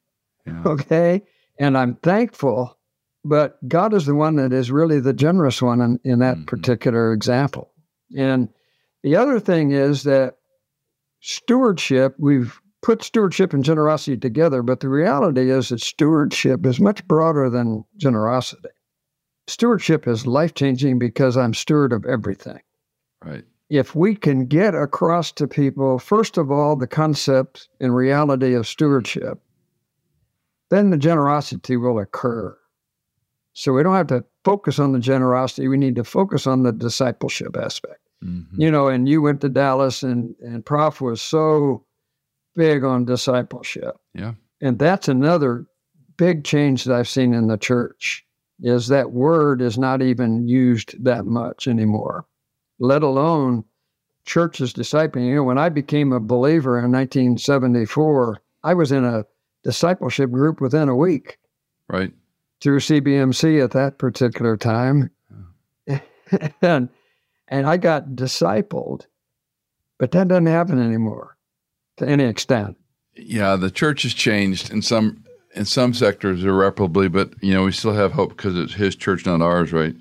Yeah. 0.46 0.62
Okay. 0.64 1.23
And 1.58 1.76
I'm 1.76 1.96
thankful 1.96 2.78
but 3.25 3.57
God 3.69 3.95
is 3.95 4.07
the 4.07 4.14
one 4.14 4.37
that 4.37 4.52
is 4.52 4.71
really 4.71 5.00
the 5.00 5.12
generous 5.12 5.62
one 5.62 5.81
in, 5.81 6.00
in 6.04 6.19
that 6.19 6.37
mm-hmm. 6.37 6.45
particular 6.45 7.12
example. 7.12 7.71
And 8.16 8.49
the 9.02 9.16
other 9.16 9.40
thing 9.40 9.73
is 9.73 10.02
that 10.04 10.37
stewardship, 11.21 12.14
we've 12.19 12.61
put 12.83 13.02
stewardship 13.02 13.54
and 13.54 13.64
generosity 13.64 14.16
together, 14.16 14.62
but 14.62 14.81
the 14.81 14.88
reality 14.90 15.50
is 15.50 15.71
that 15.71 15.81
stewardship 15.81 16.66
is 16.66 16.78
much 16.78 17.07
broader 17.09 17.49
than 17.49 17.85
generosity. 17.97 18.69
Stewardship 19.47 20.07
is 20.07 20.26
life 20.26 20.54
changing 20.54 20.99
because 20.99 21.37
I'm 21.37 21.54
steward 21.54 21.93
of 21.93 22.04
everything. 22.04 22.61
Right. 23.25 23.45
If 23.71 23.95
we 23.95 24.14
can 24.14 24.47
get 24.47 24.75
across 24.75 25.33
to 25.33 25.49
people, 25.49 25.99
first 25.99 26.37
of 26.37 26.50
all, 26.50 26.76
the 26.76 26.87
concept 26.87 27.69
and 27.81 27.97
reality 27.97 28.52
of 28.52 28.66
stewardship, 28.66 29.40
then 30.71 30.90
the 30.90 30.99
generosity 30.99 31.76
will 31.76 31.99
occur. 31.99 32.57
So 33.54 33.73
we 33.73 33.84
don't 33.84 33.94
have 33.94 34.08
to 34.08 34.25
focus 34.44 34.78
on 34.78 34.92
the 34.92 34.99
generosity. 34.99 35.68
We 35.68 35.76
need 35.76 35.94
to 35.96 36.04
focus 36.04 36.46
on 36.46 36.64
the 36.64 36.73
discipleship 36.73 37.56
aspect. 37.56 38.00
Mm-hmm. 38.23 38.61
You 38.61 38.70
know, 38.70 38.88
and 38.88 39.08
you 39.08 39.23
went 39.23 39.40
to 39.42 39.49
Dallas 39.49 40.02
and, 40.02 40.34
and 40.40 40.66
Prof 40.66 41.00
was 41.00 41.23
so 41.23 41.84
big 42.56 42.84
on 42.84 43.04
discipleship. 43.04 43.96
Yeah. 44.12 44.34
And 44.61 44.78
that's 44.78 45.08
another 45.08 45.66
big 46.16 46.44
change 46.44 46.84
that 46.84 46.94
I've 46.94 47.08
seen 47.08 47.32
in 47.32 47.46
the 47.46 47.56
church 47.56 48.25
is 48.61 48.88
that 48.88 49.12
word 49.12 49.62
is 49.62 49.78
not 49.78 50.02
even 50.02 50.49
used 50.49 51.02
that 51.04 51.26
much 51.26 51.68
anymore, 51.68 52.26
let 52.78 53.02
alone 53.02 53.64
churches 54.25 54.73
discipling. 54.73 55.26
You 55.26 55.37
know, 55.37 55.42
when 55.44 55.58
I 55.58 55.68
became 55.68 56.12
a 56.12 56.20
believer 56.20 56.78
in 56.78 56.90
1974, 56.90 58.40
I 58.62 58.75
was 58.75 58.90
in 58.90 59.04
a 59.04 59.26
discipleship 59.64 60.30
group 60.30 60.61
within 60.61 60.88
a 60.88 60.96
week. 60.96 61.38
Right 61.88 62.12
through 62.64 62.80
CBMC 62.80 63.62
at 63.62 63.73
that 63.73 63.99
particular 63.99 64.56
time. 64.56 65.11
and, 66.62 66.88
and 67.47 67.66
I 67.66 67.76
got 67.76 68.09
discipled, 68.16 69.06
but 69.99 70.12
that 70.12 70.28
doesn't 70.28 70.47
happen 70.47 70.83
anymore 70.83 71.37
to 71.99 72.09
any 72.09 72.25
extent. 72.25 72.78
Yeah, 73.14 73.56
the 73.56 73.71
church 73.71 74.02
has 74.02 74.14
changed 74.14 74.73
in 74.73 74.83
some 74.83 75.21
in 75.54 75.66
some 75.66 75.94
sectors 75.94 76.42
irreparably, 76.42 77.06
but 77.06 77.33
you 77.40 77.52
know 77.54 77.64
we 77.64 77.71
still 77.71 77.92
have 77.92 78.12
hope 78.12 78.30
because 78.30 78.56
it's 78.59 78.75
His 78.75 78.97
church, 78.97 79.25
not 79.25 79.40
ours, 79.40 79.73
right? 79.73 79.94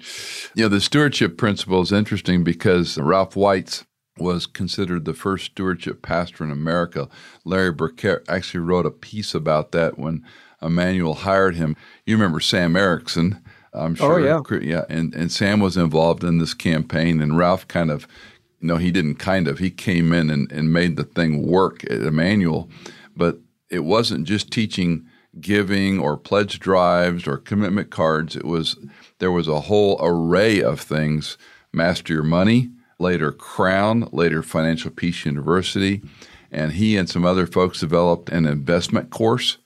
You 0.56 0.64
know 0.64 0.70
the 0.70 0.82
stewardship 0.82 1.38
principle 1.38 1.82
is 1.82 1.92
interesting 1.92 2.44
because 2.44 2.98
Ralph 2.98 3.36
White's 3.36 3.86
was 4.18 4.46
considered 4.48 5.06
the 5.06 5.14
first 5.14 5.46
stewardship 5.46 6.02
pastor 6.02 6.44
in 6.44 6.50
America. 6.52 7.10
Larry 7.46 7.72
Burkett 7.72 8.24
actually 8.28 8.62
wrote 8.62 8.86
a 8.86 8.92
piece 8.92 9.36
about 9.36 9.74
that 9.74 10.00
when 10.00 10.24
Immanuel 10.64 11.14
hired 11.14 11.56
him. 11.56 11.76
You 12.06 12.16
remember 12.16 12.40
Sam 12.40 12.76
Erickson, 12.76 13.44
I'm 13.74 13.94
oh, 13.94 13.96
sure. 13.96 14.20
Oh, 14.30 14.44
yeah. 14.52 14.60
Yeah. 14.62 14.86
And, 14.90 15.14
and 15.16 15.32
Sam 15.32 15.60
was 15.60 15.78
involved 15.78 16.24
in 16.24 16.38
this 16.38 16.54
campaign, 16.54 17.22
and 17.22 17.38
Ralph 17.38 17.68
kind 17.68 17.92
of, 17.92 18.08
no, 18.62 18.78
he 18.78 18.92
didn't 18.92 19.16
kind 19.16 19.48
of, 19.48 19.60
he 19.60 19.72
came 19.72 20.14
in 20.14 20.30
and, 20.30 20.52
and 20.52 20.72
made 20.72 20.96
the 20.96 21.04
thing 21.04 21.48
work 21.48 21.84
at 21.86 22.02
Immanuel. 22.02 22.70
But 23.16 23.40
it 23.70 23.84
wasn't 23.84 24.28
just 24.28 24.52
teaching 24.52 25.06
giving 25.40 26.00
or 26.00 26.16
pledge 26.16 26.60
drives 26.60 27.28
or 27.28 27.38
commitment 27.38 27.90
cards. 27.90 28.36
It 28.36 28.46
was, 28.46 28.78
there 29.18 29.32
was 29.32 29.48
a 29.48 29.62
whole 29.62 29.98
array 30.00 30.62
of 30.62 30.80
things 30.80 31.38
Master 31.72 32.14
Your 32.14 32.24
Money, 32.24 32.70
later 33.00 33.32
Crown, 33.32 34.08
later 34.12 34.44
Financial 34.44 34.92
Peace 34.92 35.26
University. 35.26 36.04
And 36.52 36.74
he 36.74 36.96
and 36.96 37.10
some 37.10 37.26
other 37.26 37.48
folks 37.48 37.80
developed 37.80 38.30
an 38.30 38.46
investment 38.46 39.10
course 39.10 39.58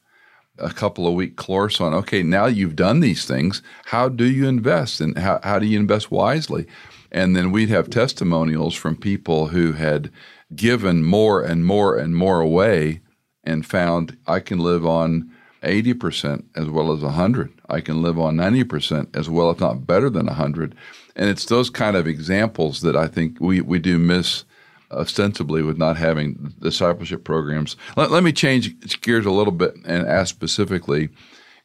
a 0.59 0.71
couple 0.71 1.07
of 1.07 1.13
week 1.13 1.35
course 1.35 1.79
on 1.79 1.93
okay 1.93 2.23
now 2.23 2.45
you've 2.45 2.75
done 2.75 2.99
these 2.99 3.25
things 3.25 3.61
how 3.85 4.09
do 4.09 4.25
you 4.25 4.47
invest 4.47 5.01
and 5.01 5.17
how, 5.17 5.39
how 5.43 5.59
do 5.59 5.65
you 5.65 5.79
invest 5.79 6.11
wisely? 6.11 6.65
And 7.09 7.35
then 7.35 7.51
we'd 7.51 7.69
have 7.69 7.89
testimonials 7.89 8.75
from 8.75 8.97
people 8.97 9.47
who 9.47 9.71
had 9.73 10.11
given 10.55 11.03
more 11.03 11.41
and 11.41 11.65
more 11.65 11.95
and 11.95 12.15
more 12.15 12.41
away 12.41 13.01
and 13.43 13.65
found 13.65 14.17
i 14.27 14.39
can 14.39 14.59
live 14.59 14.85
on 14.85 15.31
80% 15.63 16.43
as 16.55 16.67
well 16.67 16.91
as 16.91 17.01
100 17.01 17.51
i 17.69 17.81
can 17.81 18.01
live 18.01 18.19
on 18.19 18.35
90% 18.35 19.15
as 19.15 19.29
well 19.29 19.49
if 19.49 19.59
not 19.59 19.87
better 19.87 20.09
than 20.09 20.27
100 20.27 20.75
and 21.15 21.29
it's 21.29 21.45
those 21.45 21.69
kind 21.69 21.97
of 21.97 22.07
examples 22.07 22.81
that 22.81 22.95
i 22.95 23.07
think 23.07 23.37
we, 23.39 23.59
we 23.61 23.79
do 23.79 23.97
miss 23.97 24.45
ostensibly 24.91 25.61
with 25.61 25.77
not 25.77 25.97
having 25.97 26.53
discipleship 26.61 27.23
programs. 27.23 27.75
Let, 27.95 28.11
let 28.11 28.23
me 28.23 28.31
change 28.31 29.01
gears 29.01 29.25
a 29.25 29.31
little 29.31 29.53
bit 29.53 29.75
and 29.85 30.07
ask 30.07 30.33
specifically 30.33 31.09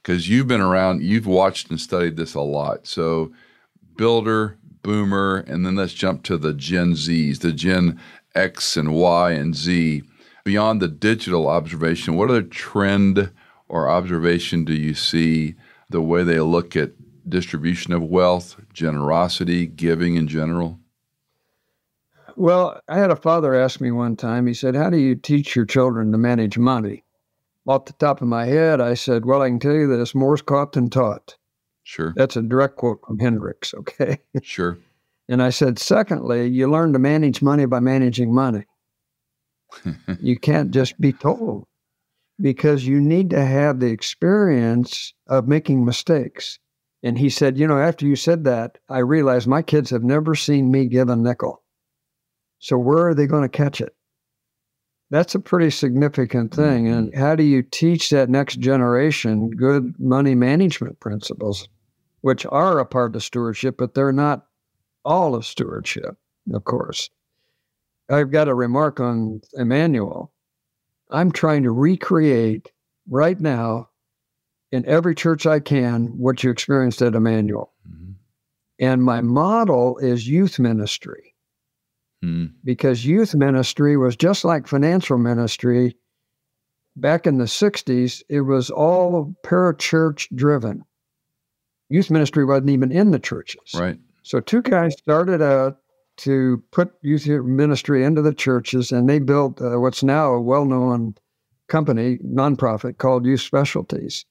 because 0.02 0.28
you've 0.28 0.48
been 0.48 0.60
around, 0.60 1.02
you've 1.02 1.26
watched 1.26 1.70
and 1.70 1.80
studied 1.80 2.16
this 2.16 2.34
a 2.34 2.40
lot. 2.40 2.86
So, 2.86 3.32
builder, 3.96 4.58
boomer, 4.82 5.44
and 5.46 5.64
then 5.64 5.76
let's 5.76 5.94
jump 5.94 6.24
to 6.24 6.36
the 6.36 6.52
Gen 6.52 6.92
Zs, 6.92 7.40
the 7.40 7.52
Gen 7.52 8.00
X 8.34 8.76
and 8.76 8.94
Y 8.94 9.30
and 9.32 9.54
Z. 9.54 10.02
Beyond 10.44 10.82
the 10.82 10.88
digital 10.88 11.48
observation, 11.48 12.16
what 12.16 12.30
other 12.30 12.42
trend 12.42 13.30
or 13.68 13.88
observation 13.88 14.64
do 14.64 14.74
you 14.74 14.94
see 14.94 15.54
the 15.88 16.00
way 16.00 16.24
they 16.24 16.40
look 16.40 16.74
at 16.74 16.90
distribution 17.28 17.92
of 17.92 18.02
wealth, 18.02 18.56
generosity, 18.72 19.66
giving 19.66 20.16
in 20.16 20.26
general? 20.26 20.80
Well, 22.36 22.80
I 22.88 22.98
had 22.98 23.10
a 23.10 23.16
father 23.16 23.54
ask 23.54 23.80
me 23.80 23.90
one 23.90 24.16
time, 24.16 24.46
he 24.46 24.54
said, 24.54 24.74
How 24.74 24.90
do 24.90 24.98
you 24.98 25.14
teach 25.14 25.56
your 25.56 25.66
children 25.66 26.12
to 26.12 26.18
manage 26.18 26.58
money? 26.58 27.04
Off 27.66 27.84
the 27.84 27.92
top 27.94 28.20
of 28.20 28.28
my 28.28 28.46
head, 28.46 28.80
I 28.80 28.94
said, 28.94 29.24
Well, 29.24 29.42
I 29.42 29.48
can 29.48 29.58
tell 29.58 29.74
you 29.74 29.86
this 29.86 30.14
more's 30.14 30.42
caught 30.42 30.72
than 30.72 30.90
taught. 30.90 31.36
Sure. 31.84 32.12
That's 32.16 32.36
a 32.36 32.42
direct 32.42 32.76
quote 32.76 33.00
from 33.06 33.18
Hendricks, 33.18 33.74
okay? 33.78 34.18
Sure. 34.42 34.78
And 35.28 35.42
I 35.42 35.50
said, 35.50 35.78
secondly, 35.78 36.48
you 36.48 36.70
learn 36.70 36.92
to 36.92 36.98
manage 36.98 37.42
money 37.42 37.66
by 37.66 37.80
managing 37.80 38.34
money. 38.34 38.64
you 40.20 40.38
can't 40.38 40.70
just 40.70 41.00
be 41.00 41.12
told 41.12 41.64
because 42.40 42.86
you 42.86 43.00
need 43.00 43.30
to 43.30 43.44
have 43.44 43.80
the 43.80 43.90
experience 43.90 45.14
of 45.28 45.48
making 45.48 45.84
mistakes. 45.84 46.58
And 47.02 47.18
he 47.18 47.30
said, 47.30 47.58
You 47.58 47.66
know, 47.66 47.78
after 47.78 48.06
you 48.06 48.16
said 48.16 48.44
that, 48.44 48.78
I 48.88 48.98
realized 48.98 49.46
my 49.46 49.62
kids 49.62 49.90
have 49.90 50.02
never 50.04 50.34
seen 50.34 50.70
me 50.70 50.86
give 50.86 51.08
a 51.08 51.16
nickel. 51.16 51.61
So 52.62 52.78
where 52.78 53.08
are 53.08 53.14
they 53.14 53.26
going 53.26 53.42
to 53.42 53.48
catch 53.48 53.80
it? 53.80 53.92
That's 55.10 55.34
a 55.34 55.40
pretty 55.40 55.70
significant 55.70 56.54
thing. 56.54 56.86
And 56.86 57.08
mm-hmm. 57.08 57.20
how 57.20 57.34
do 57.34 57.42
you 57.42 57.60
teach 57.60 58.08
that 58.10 58.30
next 58.30 58.60
generation 58.60 59.50
good 59.50 59.94
money 59.98 60.36
management 60.36 61.00
principles, 61.00 61.68
which 62.20 62.46
are 62.46 62.78
a 62.78 62.86
part 62.86 63.16
of 63.16 63.22
stewardship, 63.24 63.76
but 63.76 63.94
they're 63.94 64.12
not 64.12 64.46
all 65.04 65.34
of 65.34 65.44
stewardship, 65.44 66.16
of 66.54 66.64
course. 66.64 67.10
I've 68.08 68.30
got 68.30 68.48
a 68.48 68.54
remark 68.54 69.00
on 69.00 69.40
Immanuel. 69.54 70.32
I'm 71.10 71.32
trying 71.32 71.64
to 71.64 71.72
recreate 71.72 72.70
right 73.08 73.38
now 73.40 73.88
in 74.70 74.86
every 74.86 75.16
church 75.16 75.46
I 75.46 75.58
can 75.58 76.06
what 76.16 76.44
you 76.44 76.50
experienced 76.50 77.02
at 77.02 77.16
Immanuel. 77.16 77.72
Mm-hmm. 77.90 78.12
And 78.78 79.02
my 79.02 79.20
model 79.20 79.98
is 79.98 80.28
youth 80.28 80.60
ministry. 80.60 81.31
Mm. 82.24 82.52
Because 82.64 83.04
youth 83.04 83.34
ministry 83.34 83.96
was 83.96 84.16
just 84.16 84.44
like 84.44 84.66
financial 84.66 85.18
ministry. 85.18 85.96
Back 86.94 87.26
in 87.26 87.38
the 87.38 87.44
60s, 87.44 88.22
it 88.28 88.42
was 88.42 88.70
all 88.70 89.34
parachurch 89.44 90.28
driven. 90.34 90.84
Youth 91.88 92.10
ministry 92.10 92.44
wasn't 92.44 92.70
even 92.70 92.92
in 92.92 93.10
the 93.10 93.18
churches. 93.18 93.74
Right. 93.74 93.98
So 94.22 94.40
two 94.40 94.62
guys 94.62 94.94
started 94.94 95.42
out 95.42 95.78
to 96.18 96.62
put 96.70 96.92
youth 97.02 97.26
ministry 97.26 98.04
into 98.04 98.22
the 98.22 98.34
churches, 98.34 98.92
and 98.92 99.08
they 99.08 99.18
built 99.18 99.60
uh, 99.60 99.80
what's 99.80 100.02
now 100.02 100.32
a 100.32 100.40
well-known 100.40 101.14
company, 101.68 102.18
nonprofit 102.18 102.98
called 102.98 103.24
Youth 103.24 103.40
Specialties. 103.40 104.24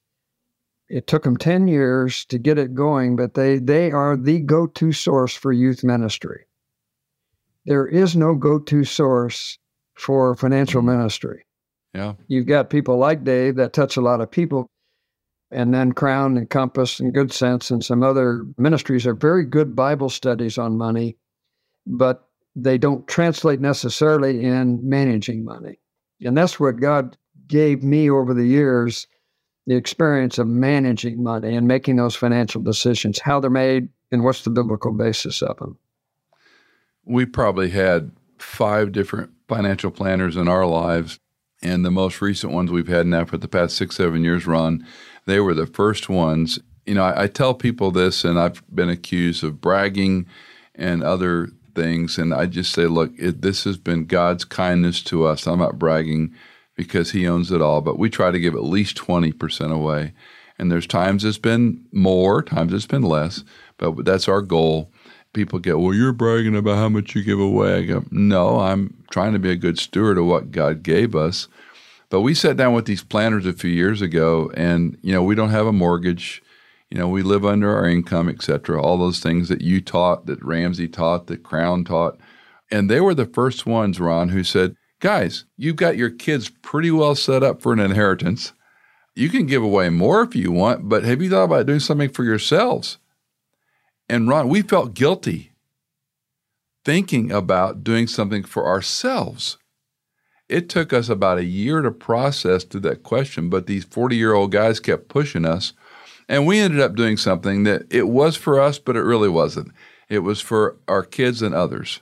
It 0.88 1.08
took 1.08 1.24
them 1.24 1.38
10 1.38 1.68
years 1.68 2.26
to 2.26 2.38
get 2.38 2.58
it 2.58 2.76
going, 2.76 3.16
but 3.16 3.34
they, 3.34 3.60
they 3.60 3.92
are 3.92 4.16
the 4.16 4.40
go 4.40 4.68
to 4.68 4.92
source 4.92 5.34
for 5.34 5.52
youth 5.52 5.84
ministry. 5.84 6.46
There 7.66 7.88
is 7.88 8.16
no 8.16 8.36
go 8.36 8.60
to 8.60 8.84
source 8.84 9.58
for 9.96 10.36
financial 10.36 10.82
mm-hmm. 10.82 10.98
ministry. 10.98 11.46
Yeah. 11.94 12.14
You've 12.28 12.48
got 12.48 12.70
people 12.70 12.98
like 12.98 13.24
Dave 13.24 13.56
that 13.58 13.74
touch 13.74 13.98
a 13.98 14.02
lot 14.02 14.22
of 14.22 14.32
people, 14.32 14.68
and 15.52 15.74
then 15.74 15.92
Crown 15.92 16.38
and 16.38 16.50
Compass 16.50 17.00
and 17.00 17.14
Good 17.14 17.34
Sense 17.34 17.70
and 17.70 17.84
some 17.84 18.02
other 18.02 18.46
ministries 18.58 19.06
are 19.06 19.14
very 19.14 19.46
good 19.46 19.76
Bible 19.76 20.10
studies 20.10 20.58
on 20.58 20.78
money, 20.78 21.18
but 21.86 22.28
they 22.56 22.78
don't 22.78 23.08
translate 23.08 23.60
necessarily 23.60 24.44
in 24.44 24.80
managing 24.88 25.44
money. 25.44 25.80
And 26.22 26.38
that's 26.38 26.60
what 26.60 26.80
God 26.80 27.18
gave 27.48 27.84
me 27.84 28.10
over 28.10 28.34
the 28.34 28.46
years 28.46 29.08
the 29.68 29.76
experience 29.76 30.38
of 30.38 30.48
managing 30.48 31.22
money 31.22 31.56
and 31.56 31.68
making 31.68 31.96
those 31.96 32.16
financial 32.16 32.62
decisions, 32.62 33.20
how 33.20 33.40
they're 33.40 33.50
made, 33.50 33.88
and 34.12 34.24
what's 34.24 34.44
the 34.44 34.50
biblical 34.50 34.92
basis 34.92 35.42
of 35.42 35.58
them. 35.58 35.78
We 37.06 37.26
probably 37.26 37.70
had 37.70 38.12
five 38.38 38.92
different 38.92 39.32
financial 39.48 39.92
planners 39.92 40.36
in 40.36 40.48
our 40.48 40.66
lives, 40.66 41.20
and 41.62 41.86
the 41.86 41.92
most 41.92 42.22
recent 42.22 42.54
ones 42.54 42.72
we've 42.72 42.88
had 42.88 43.06
now 43.06 43.26
for 43.26 43.38
the 43.38 43.48
past 43.48 43.76
six, 43.76 43.96
seven 43.96 44.24
years, 44.24 44.48
Ron, 44.48 44.86
they 45.26 45.40
were 45.40 45.54
the 45.54 45.68
first 45.68 46.10
ones. 46.10 46.60
You 46.86 46.96
know, 46.96 47.04
I, 47.04 47.24
I 47.24 47.28
tell 47.28 47.54
people 47.54 47.92
this, 47.92 48.24
and 48.24 48.40
I've 48.40 48.64
been 48.74 48.90
accused 48.90 49.44
of 49.44 49.62
bragging 49.62 50.26
and 50.76 51.04
other 51.04 51.50
things, 51.76 52.18
and 52.18 52.34
I 52.34 52.46
just 52.46 52.74
say, 52.74 52.86
look, 52.86 53.12
it, 53.18 53.42
this 53.42 53.64
has 53.66 53.78
been 53.78 54.06
God's 54.06 54.46
kindness 54.46 55.02
to 55.04 55.26
us. 55.26 55.48
I'm 55.48 55.60
not 55.60 55.80
bragging 55.80 56.34
because 56.76 57.12
He 57.12 57.28
owns 57.28 57.52
it 57.52 57.62
all, 57.62 57.82
but 57.82 58.00
we 58.00 58.10
try 58.10 58.32
to 58.32 58.40
give 58.40 58.56
at 58.56 58.64
least 58.64 58.98
20% 58.98 59.72
away. 59.72 60.14
And 60.58 60.72
there's 60.72 60.88
times 60.88 61.26
it's 61.26 61.38
been 61.38 61.86
more, 61.92 62.44
times 62.44 62.74
it's 62.74 62.86
been 62.86 63.02
less, 63.02 63.44
but 63.78 64.06
that's 64.06 64.28
our 64.28 64.42
goal. 64.42 64.92
People 65.34 65.60
get, 65.60 65.80
well, 65.80 65.94
you're 65.94 66.12
bragging 66.12 66.56
about 66.58 66.78
how 66.78 66.90
much 66.90 67.16
you 67.16 67.24
give 67.24 67.40
away. 67.40 67.78
I 67.78 67.82
go, 67.84 68.04
no, 68.12 68.60
I'm 68.60 69.04
trying 69.12 69.34
to 69.34 69.40
be 69.40 69.52
a 69.52 69.56
good 69.56 69.80
steward 69.80 70.18
of 70.18 70.26
what 70.26 70.52
God 70.52 70.84
gave 70.84 71.16
us. 71.16 71.48
But 72.10 72.22
we 72.22 72.34
sat 72.34 72.58
down 72.58 72.74
with 72.74 72.86
these 72.86 73.06
planners 73.06 73.46
a 73.46 73.54
few 73.54 73.72
years 73.72 74.02
ago, 74.02 74.52
and 74.54 74.98
you 75.02 75.14
know 75.14 75.24
we 75.24 75.34
don't 75.34 75.50
have 75.52 75.66
a 75.66 75.72
mortgage. 75.72 76.44
You 76.90 76.98
know 76.98 77.08
we 77.08 77.24
live 77.24 77.46
under 77.46 77.74
our 77.74 77.88
income, 77.88 78.28
et 78.28 78.42
cetera. 78.42 78.82
All 78.82 78.98
those 78.98 79.22
things 79.22 79.48
that 79.48 79.62
you 79.62 79.80
taught, 79.80 80.26
that 80.26 80.44
Ramsey 80.44 80.90
taught, 80.90 81.28
that 81.28 81.44
Crown 81.44 81.86
taught, 81.86 82.20
and 82.70 82.90
they 82.90 83.00
were 83.00 83.16
the 83.16 83.26
first 83.26 83.66
ones, 83.66 83.98
Ron, 83.98 84.28
who 84.28 84.44
said, 84.44 84.76
"Guys, 85.00 85.46
you've 85.56 85.78
got 85.78 85.96
your 85.96 86.10
kids 86.10 86.50
pretty 86.50 86.92
well 86.92 87.16
set 87.16 87.44
up 87.44 87.62
for 87.62 87.72
an 87.72 87.80
inheritance. 87.80 88.52
You 89.16 89.30
can 89.30 89.46
give 89.46 89.64
away 89.64 89.90
more 89.90 90.22
if 90.22 90.36
you 90.36 90.52
want, 90.52 90.90
but 90.90 91.06
have 91.06 91.22
you 91.22 91.30
thought 91.30 91.46
about 91.46 91.66
doing 91.66 91.80
something 91.80 92.10
for 92.10 92.26
yourselves?" 92.26 92.98
And 94.12 94.28
Ron, 94.28 94.50
we 94.50 94.62
felt 94.62 94.94
guilty 94.94 95.54
thinking 96.86 97.32
about 97.32 97.84
doing 97.84 98.08
something 98.08 98.44
for 98.44 98.68
ourselves 98.68 99.58
it 100.52 100.68
took 100.68 100.92
us 100.92 101.08
about 101.08 101.38
a 101.38 101.46
year 101.46 101.82
to 101.82 101.92
process 101.92 102.66
through 102.66 102.82
that 102.82 103.04
question, 103.04 103.50
but 103.50 103.68
these 103.68 103.86
40 103.86 104.18
year 104.18 104.34
old 104.34 104.52
guys 104.52 104.82
kept 104.82 105.08
pushing 105.08 105.46
us. 105.46 105.72
And 106.28 106.46
we 106.46 106.60
ended 106.60 106.82
up 106.82 106.96
doing 106.96 107.16
something 107.16 107.64
that 107.64 107.84
it 107.90 108.10
was 108.10 108.36
for 108.36 108.60
us, 108.60 108.78
but 108.78 108.98
it 108.98 109.04
really 109.04 109.30
wasn't. 109.30 109.72
It 110.10 110.20
was 110.20 110.42
for 110.42 110.78
our 110.90 111.04
kids 111.04 111.42
and 111.42 111.56
others. 111.56 112.02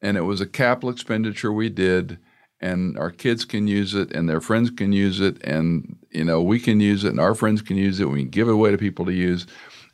And 0.00 0.16
it 0.16 0.22
was 0.22 0.40
a 0.40 0.46
capital 0.46 0.88
expenditure 0.88 1.52
we 1.52 1.68
did, 1.68 2.18
and 2.60 2.98
our 2.98 3.10
kids 3.10 3.44
can 3.44 3.68
use 3.68 3.94
it, 3.94 4.10
and 4.10 4.26
their 4.26 4.40
friends 4.40 4.70
can 4.70 4.92
use 4.92 5.20
it, 5.20 5.36
and 5.44 5.96
you 6.10 6.24
know 6.24 6.40
we 6.40 6.58
can 6.58 6.80
use 6.80 7.04
it, 7.04 7.10
and 7.10 7.20
our 7.20 7.34
friends 7.34 7.60
can 7.60 7.76
use 7.76 8.00
it. 8.00 8.08
We 8.08 8.22
can 8.22 8.30
give 8.30 8.48
it 8.48 8.54
away 8.54 8.70
to 8.70 8.78
people 8.78 9.04
to 9.04 9.12
use, 9.12 9.46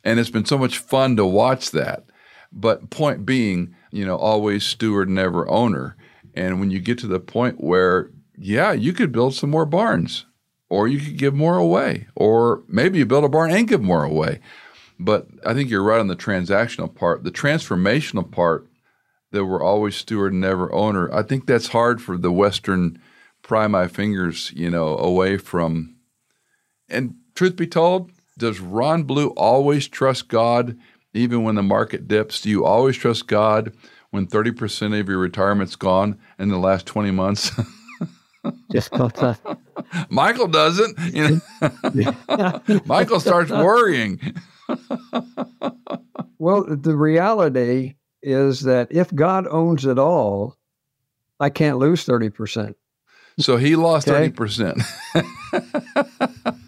and 0.07 0.21
it's 0.21 0.31
been 0.31 0.45
so 0.45 0.57
much 0.57 0.79
fun 0.79 1.16
to 1.16 1.27
watch 1.27 1.73
that. 1.73 2.05
But 2.53 2.90
point 2.90 3.27
being, 3.27 3.75
you 3.90 4.07
know, 4.07 4.16
always 4.16 4.64
steward, 4.64 5.11
never 5.11 5.49
owner. 5.51 5.97
And 6.33 6.61
when 6.61 6.71
you 6.71 6.79
get 6.79 6.99
to 7.01 7.09
the 7.09 7.19
point 7.19 7.61
where, 7.61 8.12
yeah, 8.38 8.71
you 8.71 8.92
could 8.92 9.11
build 9.11 9.35
some 9.35 9.51
more 9.51 9.66
barns, 9.66 10.25
or 10.69 10.87
you 10.87 11.01
could 11.01 11.19
give 11.19 11.35
more 11.35 11.57
away, 11.57 12.07
or 12.14 12.62
maybe 12.69 12.99
you 12.99 13.05
build 13.05 13.25
a 13.25 13.29
barn 13.29 13.51
and 13.51 13.66
give 13.66 13.83
more 13.83 14.05
away. 14.05 14.38
But 14.97 15.27
I 15.45 15.55
think 15.55 15.71
you're 15.71 15.83
right 15.83 16.01
on 16.01 16.07
the 16.07 16.14
transactional 16.14 16.95
part. 16.95 17.25
The 17.25 17.33
transformational 17.33 18.31
part 18.31 18.69
that 19.33 19.45
we're 19.45 19.62
always 19.62 19.97
steward 19.97 20.33
never 20.33 20.73
owner, 20.73 21.12
I 21.12 21.23
think 21.23 21.47
that's 21.47 21.69
hard 21.69 22.01
for 22.01 22.16
the 22.16 22.31
Western 22.31 23.01
pry 23.42 23.66
my 23.66 23.88
fingers, 23.88 24.53
you 24.55 24.71
know, 24.71 24.97
away 24.99 25.37
from. 25.37 25.97
And 26.88 27.16
truth 27.35 27.57
be 27.57 27.66
told, 27.66 28.12
does 28.38 28.61
Ron 28.61 29.05
Blue 29.05 29.29
always 29.31 29.88
trust 29.88 30.29
God 30.29 30.79
even 31.14 31.42
when 31.42 31.55
the 31.55 31.62
market 31.62 32.07
dips? 32.07 32.40
Do 32.40 32.51
you 32.51 32.64
always 32.64 32.96
trust 32.96 33.27
God 33.27 33.72
when 34.11 34.27
30% 34.27 34.99
of 34.99 35.09
your 35.09 35.18
retirement's 35.18 35.77
gone 35.77 36.18
in 36.38 36.49
the 36.49 36.59
last 36.59 36.87
20 36.87 37.11
months? 37.11 37.51
Just 38.72 38.92
got 38.92 39.14
that. 39.16 39.59
Michael 40.09 40.46
doesn't. 40.46 40.99
You 41.14 41.40
know? 41.61 42.62
Michael 42.85 43.18
starts 43.18 43.51
worrying. 43.51 44.20
well, 46.38 46.64
the 46.64 46.96
reality 46.96 47.94
is 48.22 48.61
that 48.62 48.88
if 48.90 49.12
God 49.14 49.46
owns 49.49 49.85
it 49.85 49.99
all, 49.99 50.57
I 51.40 51.51
can't 51.51 51.79
lose 51.79 52.05
30%. 52.07 52.75
So 53.38 53.57
he 53.59 53.77
lost 53.77 54.09
okay? 54.09 54.31
30%. 54.31 54.83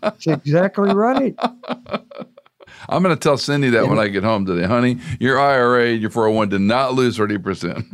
That's 0.01 0.27
exactly 0.27 0.93
right. 0.93 1.35
I'm 2.91 3.03
going 3.03 3.15
to 3.15 3.21
tell 3.21 3.37
Cindy 3.37 3.71
that 3.71 3.85
yeah. 3.85 3.89
when 3.89 3.99
I 3.99 4.09
get 4.09 4.23
home 4.25 4.47
today, 4.47 4.67
honey. 4.67 4.99
Your 5.21 5.39
IRA, 5.39 5.93
your 5.93 6.11
401 6.11 6.49
did 6.51 6.61
not 6.61 6.95
lose 6.95 7.17
30 7.17 7.39
percent. 7.39 7.85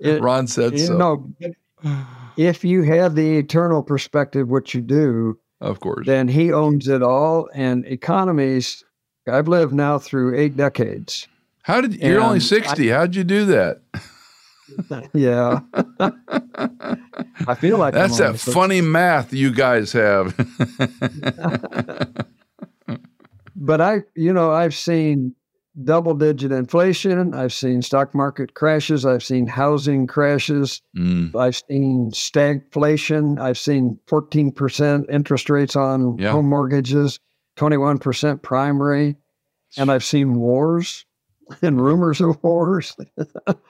Ron 0.00 0.46
said 0.46 0.78
so. 0.78 0.96
No, 0.96 1.32
if 2.36 2.64
you 2.64 2.82
have 2.82 3.14
the 3.14 3.38
eternal 3.38 3.82
perspective, 3.82 4.48
which 4.48 4.74
you 4.74 4.80
do, 4.80 5.38
of 5.60 5.80
course, 5.80 6.06
then 6.06 6.28
he 6.28 6.52
owns 6.52 6.88
it 6.88 7.02
all. 7.02 7.48
And 7.54 7.84
economies, 7.86 8.84
I've 9.28 9.48
lived 9.48 9.74
now 9.74 9.98
through 9.98 10.38
eight 10.38 10.56
decades. 10.56 11.28
How 11.62 11.80
did 11.80 11.94
you're 11.96 12.20
only 12.20 12.40
60? 12.40 12.90
I, 12.90 12.96
How'd 12.96 13.14
you 13.14 13.24
do 13.24 13.44
that? 13.46 13.82
yeah. 15.12 15.60
I 17.46 17.54
feel 17.54 17.78
like 17.78 17.94
that's 17.94 18.18
that 18.18 18.38
funny 18.38 18.80
math 18.80 19.32
you 19.32 19.50
guys 19.52 19.92
have 19.92 20.36
but 23.56 23.80
I, 23.80 24.02
you 24.14 24.32
know, 24.32 24.50
I've 24.50 24.74
seen 24.74 25.34
double 25.84 26.14
digit 26.14 26.50
inflation. 26.50 27.34
I've 27.34 27.52
seen 27.52 27.82
stock 27.82 28.14
market 28.14 28.54
crashes. 28.54 29.06
I've 29.06 29.22
seen 29.22 29.46
housing 29.46 30.06
crashes. 30.06 30.82
Mm. 30.96 31.34
I've 31.36 31.56
seen 31.68 32.10
stagflation. 32.12 33.38
I've 33.38 33.58
seen 33.58 33.98
14% 34.06 35.10
interest 35.10 35.50
rates 35.50 35.76
on 35.76 36.18
yeah. 36.18 36.32
home 36.32 36.48
mortgages, 36.48 37.20
21% 37.56 38.42
prime 38.42 38.82
rate. 38.82 39.16
And 39.76 39.90
I've 39.90 40.04
seen 40.04 40.34
wars. 40.34 41.04
and 41.62 41.80
rumors 41.80 42.20
of 42.20 42.42
wars. 42.42 42.96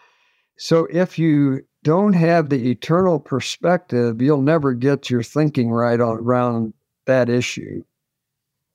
so 0.62 0.86
if 0.90 1.18
you 1.18 1.64
don't 1.84 2.12
have 2.12 2.50
the 2.50 2.70
eternal 2.70 3.18
perspective, 3.18 4.20
you'll 4.20 4.42
never 4.42 4.74
get 4.74 5.08
your 5.08 5.22
thinking 5.22 5.70
right 5.70 5.98
on, 5.98 6.18
around 6.18 6.74
that 7.06 7.30
issue. 7.30 7.82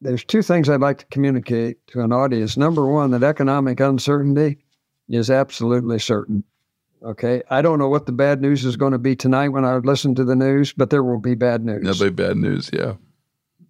There's 0.01 0.23
two 0.23 0.41
things 0.41 0.67
I'd 0.67 0.81
like 0.81 0.97
to 0.97 1.05
communicate 1.05 1.85
to 1.89 2.01
an 2.01 2.11
audience. 2.11 2.57
Number 2.57 2.87
one, 2.87 3.11
that 3.11 3.21
economic 3.21 3.79
uncertainty 3.79 4.57
is 5.09 5.29
absolutely 5.29 5.99
certain. 5.99 6.43
Okay. 7.03 7.43
I 7.51 7.61
don't 7.61 7.77
know 7.77 7.87
what 7.87 8.07
the 8.07 8.11
bad 8.11 8.41
news 8.41 8.65
is 8.65 8.77
going 8.77 8.93
to 8.93 8.97
be 8.97 9.15
tonight 9.15 9.49
when 9.49 9.63
I 9.63 9.75
listen 9.77 10.15
to 10.15 10.23
the 10.23 10.35
news, 10.35 10.73
but 10.73 10.89
there 10.89 11.03
will 11.03 11.19
be 11.19 11.35
bad 11.35 11.63
news. 11.63 11.83
There'll 11.83 12.11
be 12.11 12.23
bad 12.23 12.37
news, 12.37 12.71
yeah. 12.73 12.93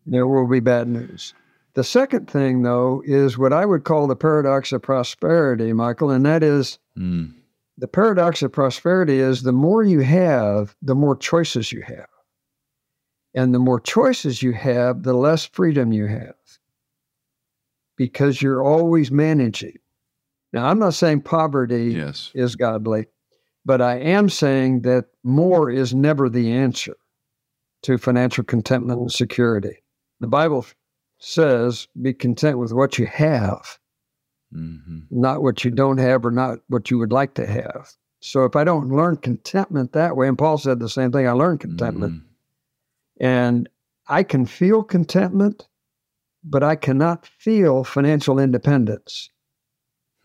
There 0.05 0.25
will 0.25 0.47
be 0.47 0.61
bad 0.61 0.87
news. 0.87 1.33
The 1.73 1.83
second 1.83 2.29
thing, 2.29 2.61
though, 2.61 3.03
is 3.05 3.37
what 3.37 3.51
I 3.51 3.65
would 3.65 3.83
call 3.83 4.07
the 4.07 4.15
paradox 4.15 4.71
of 4.71 4.83
prosperity, 4.83 5.73
Michael, 5.73 6.11
and 6.11 6.25
that 6.25 6.43
is 6.43 6.79
mm. 6.97 7.33
The 7.77 7.87
paradox 7.87 8.41
of 8.41 8.51
prosperity 8.51 9.19
is 9.19 9.43
the 9.43 9.51
more 9.51 9.83
you 9.83 9.99
have, 9.99 10.75
the 10.81 10.95
more 10.95 11.15
choices 11.15 11.71
you 11.71 11.81
have. 11.81 12.07
And 13.33 13.53
the 13.53 13.59
more 13.59 13.81
choices 13.81 14.41
you 14.41 14.53
have, 14.53 15.03
the 15.03 15.13
less 15.13 15.45
freedom 15.45 15.91
you 15.91 16.07
have 16.07 16.35
because 17.97 18.41
you're 18.41 18.63
always 18.63 19.11
managing. 19.11 19.77
Now, 20.53 20.67
I'm 20.67 20.79
not 20.79 20.93
saying 20.93 21.21
poverty 21.21 21.93
yes. 21.95 22.31
is 22.33 22.55
godly, 22.55 23.07
but 23.65 23.81
I 23.81 23.99
am 23.99 24.29
saying 24.29 24.81
that 24.81 25.05
more 25.23 25.69
is 25.69 25.93
never 25.93 26.29
the 26.29 26.51
answer 26.51 26.95
to 27.83 27.97
financial 27.97 28.43
contentment 28.43 28.99
and 28.99 29.11
security. 29.11 29.83
The 30.19 30.27
Bible 30.27 30.65
says 31.19 31.87
be 32.01 32.13
content 32.13 32.57
with 32.57 32.71
what 32.71 32.97
you 32.97 33.05
have, 33.05 33.79
mm-hmm. 34.53 34.99
not 35.09 35.41
what 35.41 35.63
you 35.63 35.71
don't 35.71 35.97
have 35.97 36.25
or 36.25 36.31
not 36.31 36.59
what 36.67 36.91
you 36.91 36.97
would 36.97 37.11
like 37.11 37.33
to 37.35 37.45
have. 37.45 37.91
So 38.19 38.43
if 38.45 38.55
I 38.55 38.63
don't 38.63 38.89
learn 38.89 39.17
contentment 39.17 39.93
that 39.93 40.15
way, 40.15 40.27
and 40.27 40.37
Paul 40.37 40.57
said 40.57 40.79
the 40.79 40.89
same 40.89 41.11
thing, 41.11 41.27
I 41.27 41.31
learned 41.31 41.59
contentment. 41.59 42.13
Mm-hmm. 42.13 43.25
And 43.25 43.69
I 44.07 44.23
can 44.23 44.45
feel 44.45 44.83
contentment, 44.83 45.67
but 46.43 46.63
I 46.63 46.75
cannot 46.75 47.27
feel 47.39 47.83
financial 47.83 48.39
independence. 48.39 49.29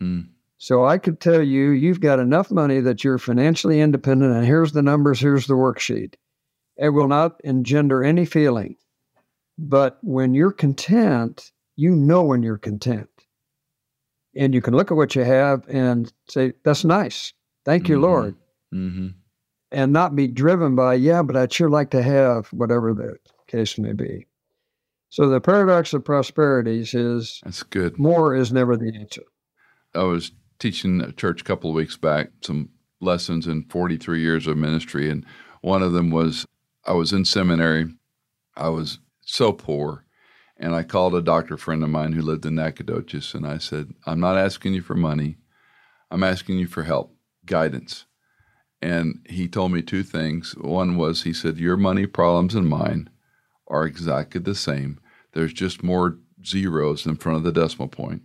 Mm. 0.01 0.29
So 0.57 0.85
I 0.85 0.97
could 0.97 1.19
tell 1.19 1.41
you, 1.41 1.69
you've 1.69 2.01
got 2.01 2.19
enough 2.19 2.51
money 2.51 2.79
that 2.81 3.03
you're 3.03 3.17
financially 3.17 3.81
independent, 3.81 4.35
and 4.35 4.45
here's 4.45 4.73
the 4.73 4.81
numbers, 4.81 5.19
here's 5.19 5.47
the 5.47 5.55
worksheet. 5.55 6.15
It 6.77 6.89
will 6.89 7.07
not 7.07 7.39
engender 7.43 8.03
any 8.03 8.25
feeling. 8.25 8.77
But 9.57 9.99
when 10.01 10.33
you're 10.33 10.51
content, 10.51 11.51
you 11.75 11.95
know 11.95 12.23
when 12.23 12.41
you're 12.41 12.57
content. 12.57 13.09
And 14.35 14.53
you 14.53 14.61
can 14.61 14.75
look 14.75 14.91
at 14.91 14.97
what 14.97 15.15
you 15.15 15.23
have 15.23 15.67
and 15.67 16.11
say, 16.29 16.53
that's 16.63 16.85
nice. 16.85 17.33
Thank 17.65 17.89
you, 17.89 17.95
mm-hmm. 17.95 18.03
Lord. 18.03 18.35
Mm-hmm. 18.73 19.07
And 19.71 19.93
not 19.93 20.15
be 20.15 20.27
driven 20.27 20.75
by, 20.75 20.95
yeah, 20.95 21.21
but 21.21 21.35
I'd 21.35 21.53
sure 21.53 21.69
like 21.69 21.91
to 21.91 22.01
have 22.01 22.47
whatever 22.47 22.93
the 22.93 23.15
case 23.47 23.77
may 23.77 23.93
be. 23.93 24.27
So 25.09 25.27
the 25.29 25.41
paradox 25.41 25.93
of 25.93 26.05
prosperities 26.05 26.93
is 26.93 27.41
that's 27.43 27.63
good. 27.63 27.99
More 27.99 28.33
is 28.33 28.53
never 28.53 28.77
the 28.77 28.93
answer. 28.97 29.23
I 29.93 30.03
was 30.03 30.31
teaching 30.57 31.01
a 31.01 31.11
church 31.11 31.41
a 31.41 31.43
couple 31.43 31.69
of 31.69 31.75
weeks 31.75 31.97
back 31.97 32.29
some 32.41 32.69
lessons 33.01 33.47
in 33.47 33.65
43 33.65 34.21
years 34.21 34.47
of 34.47 34.55
ministry, 34.57 35.09
and 35.09 35.25
one 35.61 35.83
of 35.83 35.91
them 35.91 36.11
was 36.11 36.45
I 36.85 36.93
was 36.93 37.11
in 37.11 37.25
seminary. 37.25 37.87
I 38.55 38.69
was 38.69 38.99
so 39.21 39.51
poor. 39.51 40.05
And 40.61 40.75
I 40.75 40.83
called 40.83 41.15
a 41.15 41.23
doctor 41.23 41.57
friend 41.57 41.83
of 41.83 41.89
mine 41.89 42.13
who 42.13 42.21
lived 42.21 42.45
in 42.45 42.53
Nacogdoches, 42.53 43.33
and 43.33 43.47
I 43.47 43.57
said, 43.57 43.95
I'm 44.05 44.19
not 44.19 44.37
asking 44.37 44.75
you 44.75 44.83
for 44.83 44.93
money. 44.93 45.37
I'm 46.11 46.23
asking 46.23 46.59
you 46.59 46.67
for 46.67 46.83
help, 46.83 47.15
guidance. 47.47 48.05
And 48.79 49.25
he 49.27 49.47
told 49.47 49.71
me 49.71 49.81
two 49.81 50.03
things. 50.03 50.55
One 50.55 50.97
was, 50.97 51.23
he 51.23 51.33
said, 51.33 51.57
Your 51.57 51.77
money 51.77 52.05
problems 52.05 52.53
and 52.53 52.69
mine 52.69 53.09
are 53.67 53.85
exactly 53.85 54.39
the 54.39 54.53
same. 54.53 54.99
There's 55.33 55.51
just 55.51 55.81
more 55.81 56.19
zeros 56.45 57.07
in 57.07 57.15
front 57.15 57.37
of 57.37 57.43
the 57.43 57.51
decimal 57.51 57.87
point. 57.87 58.21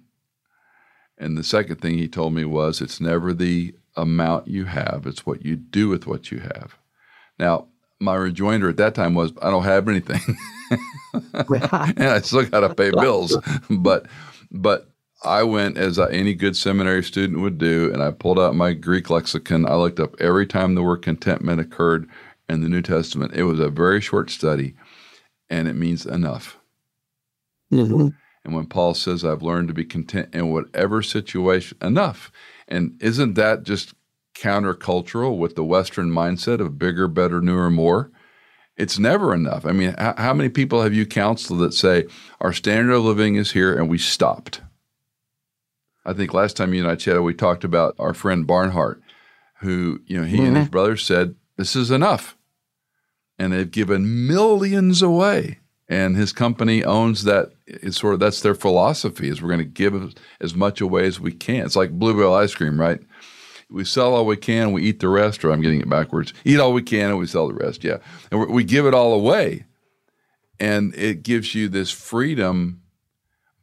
And 1.16 1.38
the 1.38 1.44
second 1.44 1.76
thing 1.80 1.96
he 1.96 2.08
told 2.08 2.34
me 2.34 2.44
was, 2.44 2.82
It's 2.82 3.00
never 3.00 3.32
the 3.32 3.74
amount 3.96 4.46
you 4.46 4.66
have, 4.66 5.06
it's 5.06 5.24
what 5.24 5.42
you 5.42 5.56
do 5.56 5.88
with 5.88 6.06
what 6.06 6.30
you 6.30 6.40
have. 6.40 6.76
Now, 7.38 7.68
my 8.00 8.14
rejoinder 8.14 8.68
at 8.68 8.76
that 8.76 8.94
time 8.94 9.14
was, 9.14 9.32
I 9.40 9.50
don't 9.50 9.64
have 9.64 9.88
anything. 9.88 10.20
and 11.96 12.02
I 12.08 12.20
still 12.20 12.44
got 12.46 12.60
to 12.60 12.74
pay 12.74 12.90
bills. 12.90 13.36
but, 13.70 14.06
but 14.50 14.88
I 15.24 15.42
went 15.42 15.78
as 15.78 15.98
any 15.98 16.34
good 16.34 16.56
seminary 16.56 17.02
student 17.02 17.40
would 17.40 17.58
do, 17.58 17.92
and 17.92 18.02
I 18.02 18.10
pulled 18.10 18.38
out 18.38 18.54
my 18.54 18.72
Greek 18.72 19.10
lexicon. 19.10 19.66
I 19.66 19.74
looked 19.74 20.00
up 20.00 20.14
every 20.20 20.46
time 20.46 20.74
the 20.74 20.82
word 20.82 21.02
contentment 21.02 21.60
occurred 21.60 22.08
in 22.48 22.62
the 22.62 22.68
New 22.68 22.82
Testament. 22.82 23.34
It 23.34 23.44
was 23.44 23.58
a 23.58 23.68
very 23.68 24.00
short 24.00 24.30
study, 24.30 24.74
and 25.48 25.66
it 25.66 25.74
means 25.74 26.06
enough. 26.06 26.58
Mm-hmm. 27.72 28.08
And 28.44 28.54
when 28.54 28.66
Paul 28.66 28.94
says, 28.94 29.24
I've 29.24 29.42
learned 29.42 29.66
to 29.68 29.74
be 29.74 29.84
content 29.84 30.32
in 30.32 30.52
whatever 30.52 31.02
situation, 31.02 31.76
enough. 31.82 32.30
And 32.68 32.96
isn't 33.02 33.34
that 33.34 33.64
just 33.64 33.94
countercultural 34.38 35.38
with 35.38 35.56
the 35.56 35.64
Western 35.64 36.10
mindset 36.10 36.60
of 36.60 36.78
bigger, 36.78 37.08
better, 37.08 37.40
newer, 37.40 37.70
more. 37.70 38.10
It's 38.76 38.98
never 38.98 39.34
enough. 39.34 39.64
I 39.64 39.72
mean, 39.72 39.94
how, 39.96 40.14
how 40.18 40.34
many 40.34 40.50
people 40.50 40.82
have 40.82 40.92
you 40.92 41.06
counseled 41.06 41.60
that 41.60 41.72
say 41.72 42.04
our 42.40 42.52
standard 42.52 42.92
of 42.92 43.04
living 43.04 43.36
is 43.36 43.52
here 43.52 43.74
and 43.74 43.88
we 43.88 43.98
stopped? 43.98 44.60
I 46.04 46.12
think 46.12 46.34
last 46.34 46.56
time 46.56 46.74
you 46.74 46.82
and 46.82 46.90
I 46.90 46.94
chatted, 46.94 47.22
we 47.22 47.34
talked 47.34 47.64
about 47.64 47.96
our 47.98 48.14
friend 48.14 48.46
Barnhart, 48.46 49.02
who, 49.60 50.00
you 50.06 50.18
know, 50.18 50.24
he 50.24 50.36
mm-hmm. 50.36 50.46
and 50.46 50.56
his 50.56 50.64
mm-hmm. 50.66 50.72
brother 50.72 50.96
said, 50.96 51.34
This 51.56 51.74
is 51.74 51.90
enough. 51.90 52.36
And 53.38 53.52
they've 53.52 53.70
given 53.70 54.26
millions 54.26 55.02
away. 55.02 55.60
And 55.88 56.16
his 56.16 56.32
company 56.32 56.84
owns 56.84 57.24
that. 57.24 57.52
It's 57.66 57.98
sort 57.98 58.14
of 58.14 58.20
that's 58.20 58.40
their 58.40 58.54
philosophy 58.54 59.28
is 59.28 59.42
we're 59.42 59.48
going 59.48 59.58
to 59.58 59.64
give 59.64 60.14
as 60.40 60.54
much 60.54 60.80
away 60.80 61.06
as 61.06 61.18
we 61.18 61.32
can. 61.32 61.64
It's 61.64 61.76
like 61.76 61.90
bluebell 61.90 62.34
ice 62.34 62.54
cream, 62.54 62.80
right? 62.80 63.00
We 63.70 63.84
sell 63.84 64.14
all 64.14 64.26
we 64.26 64.36
can, 64.36 64.72
we 64.72 64.82
eat 64.82 65.00
the 65.00 65.08
rest, 65.08 65.44
or 65.44 65.50
I'm 65.50 65.60
getting 65.60 65.80
it 65.80 65.88
backwards. 65.88 66.32
Eat 66.44 66.60
all 66.60 66.72
we 66.72 66.82
can 66.82 67.10
and 67.10 67.18
we 67.18 67.26
sell 67.26 67.48
the 67.48 67.54
rest. 67.54 67.84
Yeah. 67.84 67.98
And 68.30 68.48
we 68.48 68.64
give 68.64 68.86
it 68.86 68.94
all 68.94 69.12
away. 69.12 69.64
And 70.58 70.94
it 70.94 71.22
gives 71.22 71.54
you 71.54 71.68
this 71.68 71.90
freedom. 71.90 72.82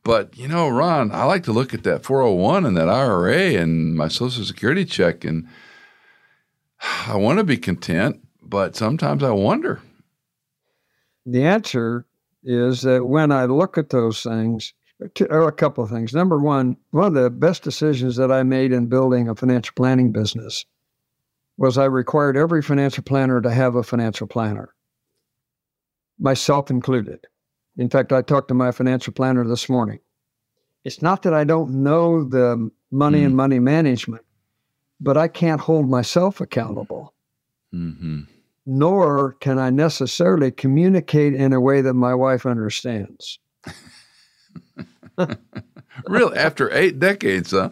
But, 0.04 0.38
you 0.38 0.48
know, 0.48 0.68
Ron, 0.68 1.12
I 1.12 1.24
like 1.24 1.44
to 1.44 1.54
look 1.54 1.74
at 1.74 1.84
that 1.84 2.04
401 2.04 2.66
and 2.66 2.76
that 2.76 2.90
IRA 2.90 3.54
and 3.54 3.96
my 3.96 4.10
Social 4.10 4.44
Security 4.44 4.84
check, 4.84 5.24
and 5.24 5.48
I 7.08 7.16
want 7.16 7.40
to 7.40 7.44
be 7.44 7.58
content, 7.58 8.20
but 8.42 8.76
sometimes 8.76 9.24
I 9.24 9.32
wonder. 9.32 9.82
The 11.26 11.44
answer 11.44 12.06
is 12.44 12.82
that 12.82 13.06
when 13.06 13.32
I 13.32 13.46
look 13.46 13.78
at 13.78 13.90
those 13.90 14.22
things, 14.22 14.74
a 15.30 15.52
couple 15.52 15.84
of 15.84 15.90
things. 15.90 16.14
Number 16.14 16.38
one, 16.40 16.78
one 16.92 17.08
of 17.08 17.14
the 17.14 17.30
best 17.30 17.64
decisions 17.64 18.16
that 18.18 18.32
I 18.32 18.44
made 18.44 18.72
in 18.72 18.88
building 18.88 19.30
a 19.30 19.36
financial 19.36 19.74
planning 19.76 20.12
business 20.12 20.66
was 21.58 21.78
I 21.78 21.86
required 21.86 22.38
every 22.38 22.62
financial 22.62 23.04
planner 23.04 23.42
to 23.42 23.52
have 23.52 23.76
a 23.76 23.84
financial 23.84 24.28
planner, 24.28 24.74
myself 26.20 26.70
included. 26.70 27.26
In 27.78 27.90
fact, 27.90 28.12
I 28.12 28.22
talked 28.22 28.48
to 28.50 28.54
my 28.54 28.72
financial 28.72 29.14
planner 29.14 29.46
this 29.48 29.70
morning. 29.70 30.00
It's 30.84 31.02
not 31.02 31.24
that 31.24 31.34
I 31.34 31.44
don't 31.44 31.84
know 31.84 32.24
the 32.24 32.70
money 32.92 33.22
mm. 33.22 33.28
and 33.28 33.36
money 33.36 33.60
management, 33.60 34.24
but 35.00 35.18
I 35.18 35.28
can't 35.28 35.62
hold 35.62 35.90
myself 35.90 36.42
accountable. 36.42 37.14
Mm-hmm. 37.74 38.22
Nor 38.66 39.34
can 39.34 39.60
I 39.60 39.70
necessarily 39.70 40.52
communicate 40.52 41.34
in 41.34 41.54
a 41.54 41.60
way 41.60 41.82
that 41.82 41.94
my 41.94 42.14
wife 42.14 42.46
understands. 42.46 43.40
really? 46.08 46.38
After 46.38 46.72
eight 46.74 47.00
decades, 47.00 47.52
huh? 47.52 47.70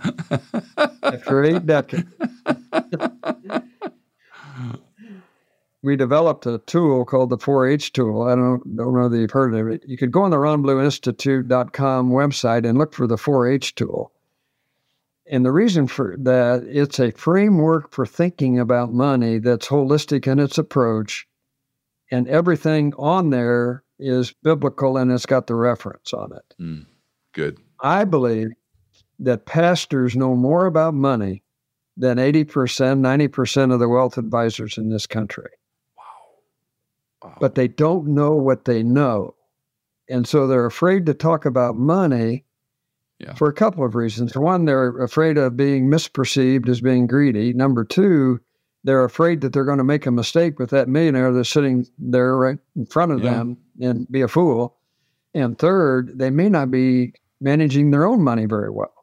After 1.03 1.43
eight 1.43 1.65
decades. 1.65 2.07
we 5.83 5.95
developed 5.95 6.45
a 6.45 6.59
tool 6.59 7.05
called 7.05 7.29
the 7.29 7.37
4-H 7.37 7.93
tool. 7.93 8.23
I 8.23 8.35
don't, 8.35 8.75
don't 8.75 8.93
know 8.93 9.09
that 9.09 9.17
you've 9.17 9.31
heard 9.31 9.55
of 9.55 9.67
it. 9.67 9.83
You 9.87 9.97
could 9.97 10.11
go 10.11 10.21
on 10.23 10.31
the 10.31 10.37
ronblueinstitute.com 10.37 12.11
website 12.11 12.67
and 12.67 12.77
look 12.77 12.93
for 12.93 13.07
the 13.07 13.15
4-H 13.15 13.75
tool. 13.75 14.11
And 15.29 15.45
the 15.45 15.51
reason 15.51 15.87
for 15.87 16.15
that, 16.19 16.63
it's 16.67 16.99
a 16.99 17.11
framework 17.11 17.91
for 17.91 18.05
thinking 18.05 18.59
about 18.59 18.93
money 18.93 19.39
that's 19.39 19.67
holistic 19.67 20.27
in 20.27 20.39
its 20.39 20.57
approach. 20.57 21.27
And 22.11 22.27
everything 22.27 22.93
on 22.97 23.29
there 23.29 23.83
is 23.97 24.33
biblical 24.43 24.97
and 24.97 25.11
it's 25.11 25.25
got 25.25 25.47
the 25.47 25.55
reference 25.55 26.13
on 26.13 26.33
it. 26.33 26.55
Mm. 26.61 26.85
Good. 27.33 27.59
I 27.81 28.03
believe 28.03 28.49
that 29.19 29.45
pastors 29.45 30.15
know 30.15 30.35
more 30.35 30.65
about 30.65 30.93
money 30.93 31.43
than 31.97 32.17
80%, 32.17 32.45
90% 32.99 33.73
of 33.73 33.79
the 33.79 33.89
wealth 33.89 34.17
advisors 34.17 34.77
in 34.77 34.89
this 34.89 35.05
country. 35.05 35.49
Wow. 35.97 36.03
wow. 37.29 37.37
But 37.39 37.55
they 37.55 37.67
don't 37.67 38.07
know 38.07 38.33
what 38.33 38.65
they 38.65 38.81
know. 38.83 39.35
And 40.09 40.27
so 40.27 40.47
they're 40.47 40.65
afraid 40.65 41.05
to 41.05 41.13
talk 41.13 41.45
about 41.45 41.75
money 41.75 42.43
Yeah. 43.19 43.35
For 43.35 43.47
a 43.47 43.53
couple 43.53 43.85
of 43.85 43.93
reasons. 43.93 44.35
One, 44.35 44.65
they're 44.65 44.97
afraid 45.03 45.37
of 45.37 45.55
being 45.55 45.87
misperceived 45.91 46.67
as 46.67 46.81
being 46.81 47.05
greedy. 47.05 47.53
Number 47.53 47.85
two, 47.85 48.39
they're 48.83 49.03
afraid 49.05 49.41
that 49.41 49.53
they're 49.53 49.63
going 49.65 49.77
to 49.77 49.83
make 49.83 50.07
a 50.07 50.11
mistake 50.11 50.57
with 50.57 50.71
that 50.71 50.89
millionaire 50.89 51.31
that's 51.31 51.49
sitting 51.49 51.85
there 51.99 52.35
right 52.35 52.57
in 52.75 52.87
front 52.87 53.11
of 53.11 53.23
Yeah. 53.23 53.33
them 53.35 53.57
and 53.79 54.11
be 54.11 54.21
a 54.21 54.27
fool. 54.27 54.75
And 55.33 55.57
third, 55.57 56.17
they 56.17 56.29
may 56.29 56.49
not 56.49 56.71
be 56.71 57.13
managing 57.39 57.91
their 57.91 58.05
own 58.05 58.21
money 58.21 58.45
very 58.45 58.69
well. 58.69 58.93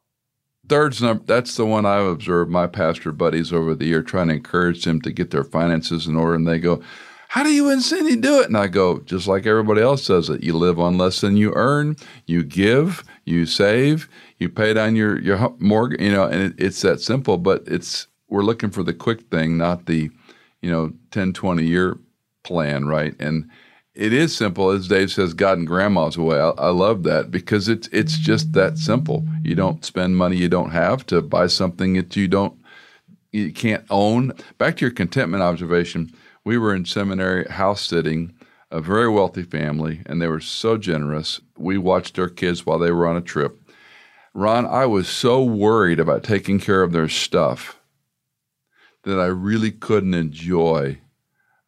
Third's 0.68 1.00
number. 1.00 1.24
That's 1.24 1.56
the 1.56 1.64
one 1.64 1.86
I've 1.86 2.06
observed 2.06 2.50
my 2.50 2.66
pastor 2.66 3.10
buddies 3.12 3.52
over 3.52 3.74
the 3.74 3.86
year 3.86 4.02
trying 4.02 4.28
to 4.28 4.34
encourage 4.34 4.84
them 4.84 5.00
to 5.02 5.10
get 5.10 5.30
their 5.30 5.44
finances 5.44 6.06
in 6.06 6.14
order, 6.16 6.34
and 6.34 6.46
they 6.46 6.58
go, 6.58 6.82
"How 7.28 7.42
do 7.42 7.48
you 7.48 7.70
and 7.70 7.82
Cindy 7.82 8.16
do 8.16 8.40
it?" 8.40 8.48
And 8.48 8.56
I 8.56 8.66
go, 8.66 9.00
"Just 9.00 9.26
like 9.26 9.46
everybody 9.46 9.80
else 9.80 10.06
does 10.06 10.28
it. 10.28 10.42
You 10.42 10.54
live 10.54 10.78
on 10.78 10.98
less 10.98 11.22
than 11.22 11.38
you 11.38 11.52
earn. 11.54 11.96
You 12.26 12.42
give. 12.44 13.02
You 13.24 13.46
save. 13.46 14.10
You 14.36 14.50
pay 14.50 14.74
down 14.74 14.94
your 14.94 15.18
your 15.18 15.54
mortgage. 15.58 16.02
You 16.02 16.12
know, 16.12 16.24
and 16.24 16.42
it, 16.42 16.54
it's 16.58 16.82
that 16.82 17.00
simple. 17.00 17.38
But 17.38 17.62
it's 17.66 18.06
we're 18.28 18.42
looking 18.42 18.70
for 18.70 18.82
the 18.82 18.94
quick 18.94 19.22
thing, 19.30 19.56
not 19.56 19.86
the, 19.86 20.10
you 20.60 20.70
know, 20.70 20.92
10, 21.10 21.32
20 21.32 21.64
year 21.64 21.98
plan, 22.44 22.86
right? 22.86 23.14
And 23.18 23.48
it 23.98 24.12
is 24.12 24.34
simple, 24.34 24.70
as 24.70 24.86
Dave 24.86 25.10
says, 25.10 25.34
God 25.34 25.58
and 25.58 25.66
Grandma's 25.66 26.16
way. 26.16 26.38
I, 26.38 26.50
I 26.50 26.68
love 26.68 27.02
that 27.02 27.32
because 27.32 27.68
it's 27.68 27.88
it's 27.88 28.16
just 28.16 28.52
that 28.52 28.78
simple. 28.78 29.26
You 29.42 29.56
don't 29.56 29.84
spend 29.84 30.16
money 30.16 30.36
you 30.36 30.48
don't 30.48 30.70
have 30.70 31.04
to 31.06 31.20
buy 31.20 31.48
something 31.48 31.94
that 31.94 32.14
you 32.14 32.28
don't 32.28 32.56
you 33.32 33.52
can't 33.52 33.84
own. 33.90 34.34
Back 34.56 34.76
to 34.76 34.84
your 34.84 34.92
contentment 34.92 35.42
observation, 35.42 36.12
we 36.44 36.56
were 36.56 36.76
in 36.76 36.84
seminary 36.84 37.44
house 37.46 37.82
sitting, 37.82 38.34
a 38.70 38.80
very 38.80 39.08
wealthy 39.08 39.42
family, 39.42 40.02
and 40.06 40.22
they 40.22 40.28
were 40.28 40.40
so 40.40 40.76
generous. 40.76 41.40
We 41.56 41.76
watched 41.76 42.14
their 42.14 42.28
kids 42.28 42.64
while 42.64 42.78
they 42.78 42.92
were 42.92 43.08
on 43.08 43.16
a 43.16 43.20
trip. 43.20 43.58
Ron, 44.32 44.64
I 44.64 44.86
was 44.86 45.08
so 45.08 45.42
worried 45.42 45.98
about 45.98 46.22
taking 46.22 46.60
care 46.60 46.82
of 46.82 46.92
their 46.92 47.08
stuff 47.08 47.80
that 49.02 49.18
I 49.18 49.26
really 49.26 49.72
couldn't 49.72 50.14
enjoy 50.14 51.00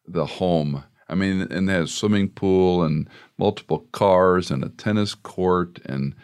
the 0.07 0.25
home. 0.25 0.85
I 1.11 1.15
mean, 1.15 1.41
and 1.41 1.67
they 1.67 1.73
had 1.73 1.83
a 1.83 1.87
swimming 1.87 2.29
pool 2.29 2.83
and 2.83 3.09
multiple 3.37 3.85
cars 3.91 4.49
and 4.49 4.63
a 4.63 4.69
tennis 4.69 5.13
court 5.13 5.79
and 5.85 6.15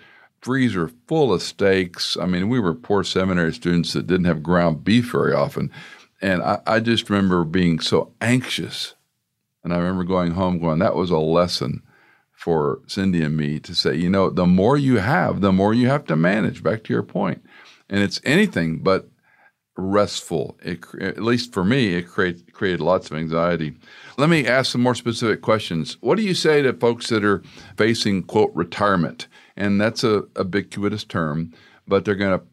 freezer 0.42 0.90
full 1.08 1.34
of 1.34 1.42
steaks. 1.42 2.16
I 2.16 2.26
mean, 2.26 2.48
we 2.48 2.60
were 2.60 2.74
poor 2.74 3.04
seminary 3.04 3.54
students 3.54 3.94
that 3.94 4.08
didn't 4.08 4.26
have 4.26 4.42
ground 4.42 4.84
beef 4.84 5.12
very 5.12 5.34
often. 5.34 5.72
And 6.22 6.42
I, 6.42 6.62
I 6.66 6.80
just 6.80 7.10
remember 7.10 7.44
being 7.44 7.80
so 7.80 8.14
anxious. 8.22 8.96
And 9.64 9.74
I 9.74 9.78
remember 9.78 10.06
going 10.06 10.32
home 10.32 10.60
going, 10.60 10.80
that 10.80 10.96
was 10.96 11.10
a 11.10 11.18
lesson 11.18 11.84
for 12.32 12.80
Cindy 12.88 13.24
and 13.24 13.36
me 13.36 13.60
to 13.60 13.76
say, 13.76 13.96
you 13.96 14.10
know, 14.10 14.30
the 14.30 14.46
more 14.46 14.78
you 14.78 14.98
have, 14.98 15.42
the 15.42 15.52
more 15.52 15.74
you 15.74 15.90
have 15.90 16.06
to 16.06 16.16
manage, 16.16 16.64
back 16.64 16.84
to 16.86 16.94
your 16.94 17.04
point. 17.04 17.44
And 17.90 18.02
it's 18.02 18.22
anything 18.24 18.80
but 18.80 19.10
restful. 19.76 20.58
It, 20.64 20.86
at 21.02 21.22
least 21.22 21.52
for 21.52 21.64
me, 21.64 21.96
it 21.96 22.04
create, 22.04 22.54
created 22.54 22.80
lots 22.80 23.10
of 23.10 23.18
anxiety. 23.18 23.76
Let 24.20 24.30
me 24.30 24.48
ask 24.48 24.72
some 24.72 24.82
more 24.82 24.96
specific 24.96 25.44
questions. 25.44 25.96
What 26.02 26.18
do 26.18 26.24
you 26.24 26.34
say 26.34 26.64
to 26.64 26.74
folks 26.74 27.10
that 27.10 27.24
are 27.24 27.44
facing, 27.78 28.24
quote, 28.24 28.52
retirement? 28.56 29.28
And 29.56 29.80
that's 29.80 30.04
a, 30.04 30.24
ubiquitous 30.36 31.04
term, 31.04 31.54
but 31.88 32.04
they're 32.04 32.16
going 32.16 32.40
to 32.40 32.46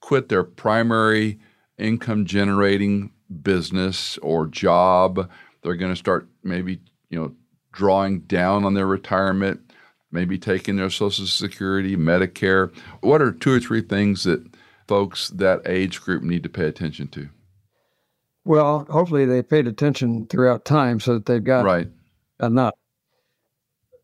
quit 0.00 0.28
their 0.28 0.44
primary 0.44 1.40
income 1.76 2.24
generating 2.24 3.10
business 3.42 4.16
or 4.18 4.46
job. 4.46 5.28
They're 5.62 5.74
going 5.74 5.92
to 5.92 5.96
start 5.96 6.28
maybe, 6.44 6.80
you 7.10 7.18
know, 7.18 7.34
drawing 7.72 8.20
down 8.20 8.64
on 8.64 8.74
their 8.74 8.86
retirement, 8.86 9.72
maybe 10.12 10.38
taking 10.38 10.76
their 10.76 10.88
Social 10.88 11.26
Security, 11.26 11.96
Medicare. 11.96 12.72
What 13.00 13.22
are 13.22 13.32
two 13.32 13.52
or 13.52 13.60
three 13.60 13.82
things 13.82 14.22
that 14.22 14.46
folks 14.86 15.30
that 15.30 15.62
age 15.66 16.00
group 16.00 16.22
need 16.22 16.44
to 16.44 16.48
pay 16.48 16.66
attention 16.66 17.08
to? 17.08 17.28
Well, 18.48 18.86
hopefully 18.88 19.26
they 19.26 19.42
paid 19.42 19.66
attention 19.66 20.26
throughout 20.26 20.64
time 20.64 21.00
so 21.00 21.12
that 21.12 21.26
they've 21.26 21.44
got 21.44 21.66
Right. 21.66 21.86
enough. 22.40 22.72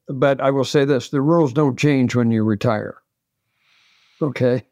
But 0.07 0.39
I 0.39 0.51
will 0.51 0.67
say 0.67 0.85
this 0.85 1.09
the 1.09 1.23
rules 1.23 1.55
don't 1.55 1.79
change 1.79 2.15
when 2.15 2.31
you 2.31 2.45
retire. 2.45 2.99
Okay. 4.21 4.67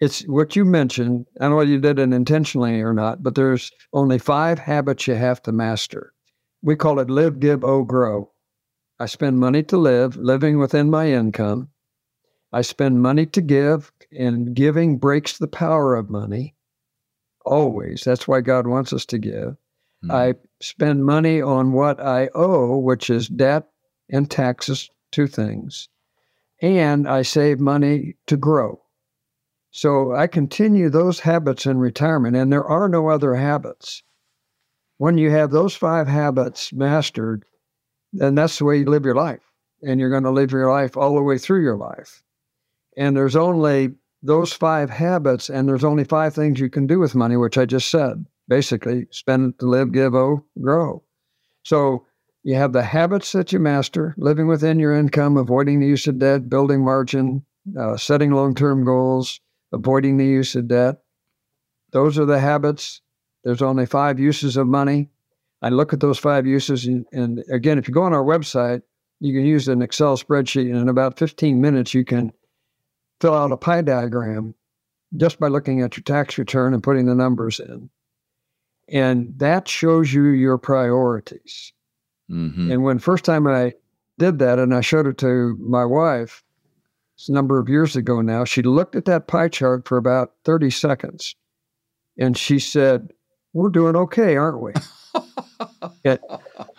It's 0.00 0.22
what 0.22 0.56
you 0.56 0.64
mentioned. 0.64 1.26
I 1.38 1.44
don't 1.44 1.50
know 1.50 1.56
whether 1.58 1.70
you 1.70 1.80
did 1.80 1.98
it 1.98 2.14
intentionally 2.14 2.80
or 2.80 2.94
not, 2.94 3.22
but 3.22 3.34
there's 3.34 3.70
only 3.92 4.18
five 4.18 4.58
habits 4.58 5.06
you 5.06 5.16
have 5.16 5.42
to 5.42 5.52
master. 5.52 6.14
We 6.62 6.74
call 6.74 6.98
it 6.98 7.10
live, 7.10 7.40
give, 7.40 7.62
oh, 7.64 7.84
grow. 7.84 8.32
I 8.98 9.04
spend 9.04 9.38
money 9.38 9.62
to 9.64 9.76
live, 9.76 10.16
living 10.16 10.58
within 10.58 10.88
my 10.88 11.12
income. 11.12 11.68
I 12.54 12.62
spend 12.62 13.02
money 13.02 13.26
to 13.26 13.42
give, 13.42 13.92
and 14.10 14.54
giving 14.54 14.96
breaks 14.96 15.36
the 15.36 15.46
power 15.46 15.94
of 15.94 16.08
money. 16.08 16.54
Always. 17.48 18.02
That's 18.04 18.28
why 18.28 18.40
God 18.40 18.66
wants 18.66 18.92
us 18.92 19.06
to 19.06 19.18
give. 19.18 19.56
Mhm. 20.04 20.10
I 20.10 20.34
spend 20.60 21.04
money 21.04 21.40
on 21.40 21.72
what 21.72 22.00
I 22.00 22.28
owe, 22.34 22.78
which 22.78 23.10
is 23.10 23.28
debt 23.28 23.68
and 24.10 24.30
taxes, 24.30 24.90
two 25.10 25.26
things. 25.26 25.88
And 26.60 27.08
I 27.08 27.22
save 27.22 27.60
money 27.60 28.16
to 28.26 28.36
grow. 28.36 28.80
So 29.70 30.14
I 30.14 30.26
continue 30.26 30.88
those 30.88 31.20
habits 31.20 31.66
in 31.66 31.78
retirement, 31.78 32.36
and 32.36 32.52
there 32.52 32.64
are 32.64 32.88
no 32.88 33.08
other 33.08 33.34
habits. 33.34 34.02
When 34.96 35.18
you 35.18 35.30
have 35.30 35.50
those 35.50 35.76
five 35.76 36.08
habits 36.08 36.72
mastered, 36.72 37.44
then 38.12 38.34
that's 38.34 38.58
the 38.58 38.64
way 38.64 38.78
you 38.78 38.86
live 38.86 39.04
your 39.04 39.14
life. 39.14 39.52
And 39.82 40.00
you're 40.00 40.10
going 40.10 40.24
to 40.24 40.30
live 40.30 40.50
your 40.50 40.70
life 40.70 40.96
all 40.96 41.14
the 41.14 41.22
way 41.22 41.38
through 41.38 41.62
your 41.62 41.76
life. 41.76 42.22
And 42.96 43.16
there's 43.16 43.36
only 43.36 43.94
those 44.22 44.52
five 44.52 44.90
habits, 44.90 45.48
and 45.48 45.68
there's 45.68 45.84
only 45.84 46.04
five 46.04 46.34
things 46.34 46.60
you 46.60 46.70
can 46.70 46.86
do 46.86 46.98
with 46.98 47.14
money, 47.14 47.36
which 47.36 47.58
I 47.58 47.64
just 47.64 47.90
said 47.90 48.24
basically 48.48 49.06
spend 49.10 49.58
to 49.58 49.66
live, 49.66 49.92
give, 49.92 50.14
owe, 50.14 50.44
grow. 50.60 51.02
So 51.62 52.06
you 52.42 52.54
have 52.54 52.72
the 52.72 52.82
habits 52.82 53.32
that 53.32 53.52
you 53.52 53.58
master, 53.58 54.14
living 54.16 54.46
within 54.46 54.78
your 54.78 54.94
income, 54.94 55.36
avoiding 55.36 55.80
the 55.80 55.86
use 55.86 56.06
of 56.06 56.18
debt, 56.18 56.48
building 56.48 56.82
margin, 56.82 57.44
uh, 57.78 57.96
setting 57.96 58.32
long 58.32 58.54
term 58.54 58.84
goals, 58.84 59.40
avoiding 59.72 60.16
the 60.16 60.24
use 60.24 60.56
of 60.56 60.68
debt. 60.68 60.96
Those 61.92 62.18
are 62.18 62.24
the 62.24 62.40
habits. 62.40 63.02
There's 63.44 63.62
only 63.62 63.86
five 63.86 64.18
uses 64.18 64.56
of 64.56 64.66
money. 64.66 65.10
I 65.60 65.68
look 65.70 65.92
at 65.92 66.00
those 66.00 66.18
five 66.18 66.46
uses, 66.46 66.86
and, 66.86 67.04
and 67.12 67.44
again, 67.50 67.78
if 67.78 67.88
you 67.88 67.94
go 67.94 68.02
on 68.02 68.14
our 68.14 68.24
website, 68.24 68.82
you 69.20 69.32
can 69.32 69.44
use 69.44 69.66
an 69.66 69.82
Excel 69.82 70.16
spreadsheet, 70.16 70.70
and 70.70 70.76
in 70.76 70.88
about 70.88 71.18
15 71.18 71.60
minutes, 71.60 71.94
you 71.94 72.04
can 72.04 72.32
fill 73.20 73.34
out 73.34 73.52
a 73.52 73.56
pie 73.56 73.82
diagram 73.82 74.54
just 75.16 75.38
by 75.40 75.48
looking 75.48 75.80
at 75.82 75.96
your 75.96 76.04
tax 76.04 76.36
return 76.38 76.74
and 76.74 76.82
putting 76.82 77.06
the 77.06 77.14
numbers 77.14 77.60
in. 77.60 77.88
And 78.90 79.32
that 79.38 79.68
shows 79.68 80.12
you 80.12 80.24
your 80.26 80.58
priorities. 80.58 81.72
Mhm. 82.30 82.72
And 82.72 82.82
when 82.82 82.98
first 82.98 83.24
time 83.24 83.46
I 83.46 83.74
did 84.18 84.38
that 84.40 84.58
and 84.58 84.74
I 84.74 84.80
showed 84.80 85.06
it 85.06 85.18
to 85.18 85.56
my 85.60 85.84
wife, 85.84 86.42
it's 87.14 87.28
a 87.28 87.32
number 87.32 87.58
of 87.58 87.68
years 87.68 87.96
ago 87.96 88.20
now, 88.20 88.44
she 88.44 88.62
looked 88.62 88.94
at 88.96 89.04
that 89.06 89.26
pie 89.26 89.48
chart 89.48 89.88
for 89.88 89.96
about 89.96 90.34
30 90.44 90.70
seconds 90.70 91.34
and 92.18 92.36
she 92.36 92.58
said, 92.58 93.12
We're 93.54 93.70
doing 93.70 93.96
okay, 93.96 94.36
aren't 94.36 94.60
we? 94.60 94.72
And- 96.04 96.20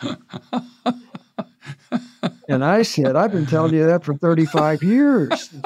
and 2.47 2.63
I 2.63 2.82
said, 2.84 3.15
I've 3.15 3.32
been 3.32 3.45
telling 3.45 3.73
you 3.73 3.86
that 3.86 4.04
for 4.04 4.13
35 4.15 4.84
years. 4.84 5.49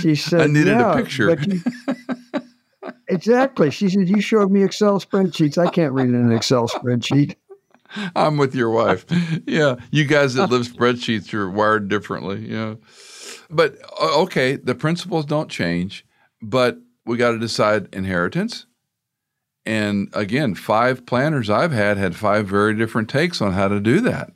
She 0.00 0.14
said, 0.14 0.40
I 0.42 0.46
needed 0.46 0.76
a 0.76 0.94
picture." 0.94 1.36
you- 1.40 1.62
exactly. 3.08 3.70
She 3.70 3.88
said, 3.88 4.08
You 4.08 4.20
showed 4.20 4.50
me 4.50 4.62
Excel 4.62 5.00
spreadsheets. 5.00 5.58
I 5.58 5.70
can't 5.70 5.92
read 5.92 6.08
an 6.08 6.32
Excel 6.32 6.68
spreadsheet. 6.68 7.36
I'm 8.14 8.36
with 8.36 8.54
your 8.54 8.70
wife. 8.70 9.04
Yeah, 9.46 9.76
you 9.90 10.04
guys 10.04 10.34
that 10.34 10.50
live 10.50 10.62
spreadsheets 10.62 11.34
are 11.34 11.50
wired 11.50 11.88
differently. 11.88 12.46
Yeah, 12.48 12.76
but 13.50 13.76
okay, 14.00 14.56
the 14.56 14.76
principles 14.76 15.24
don't 15.24 15.50
change, 15.50 16.06
but 16.40 16.78
we 17.04 17.16
got 17.16 17.32
to 17.32 17.38
decide 17.38 17.92
inheritance. 17.92 18.66
And 19.66 20.08
again, 20.12 20.54
five 20.54 21.04
planners 21.04 21.50
I've 21.50 21.72
had 21.72 21.98
had 21.98 22.16
five 22.16 22.46
very 22.46 22.74
different 22.74 23.08
takes 23.08 23.42
on 23.42 23.52
how 23.52 23.68
to 23.68 23.80
do 23.80 24.00
that. 24.00 24.32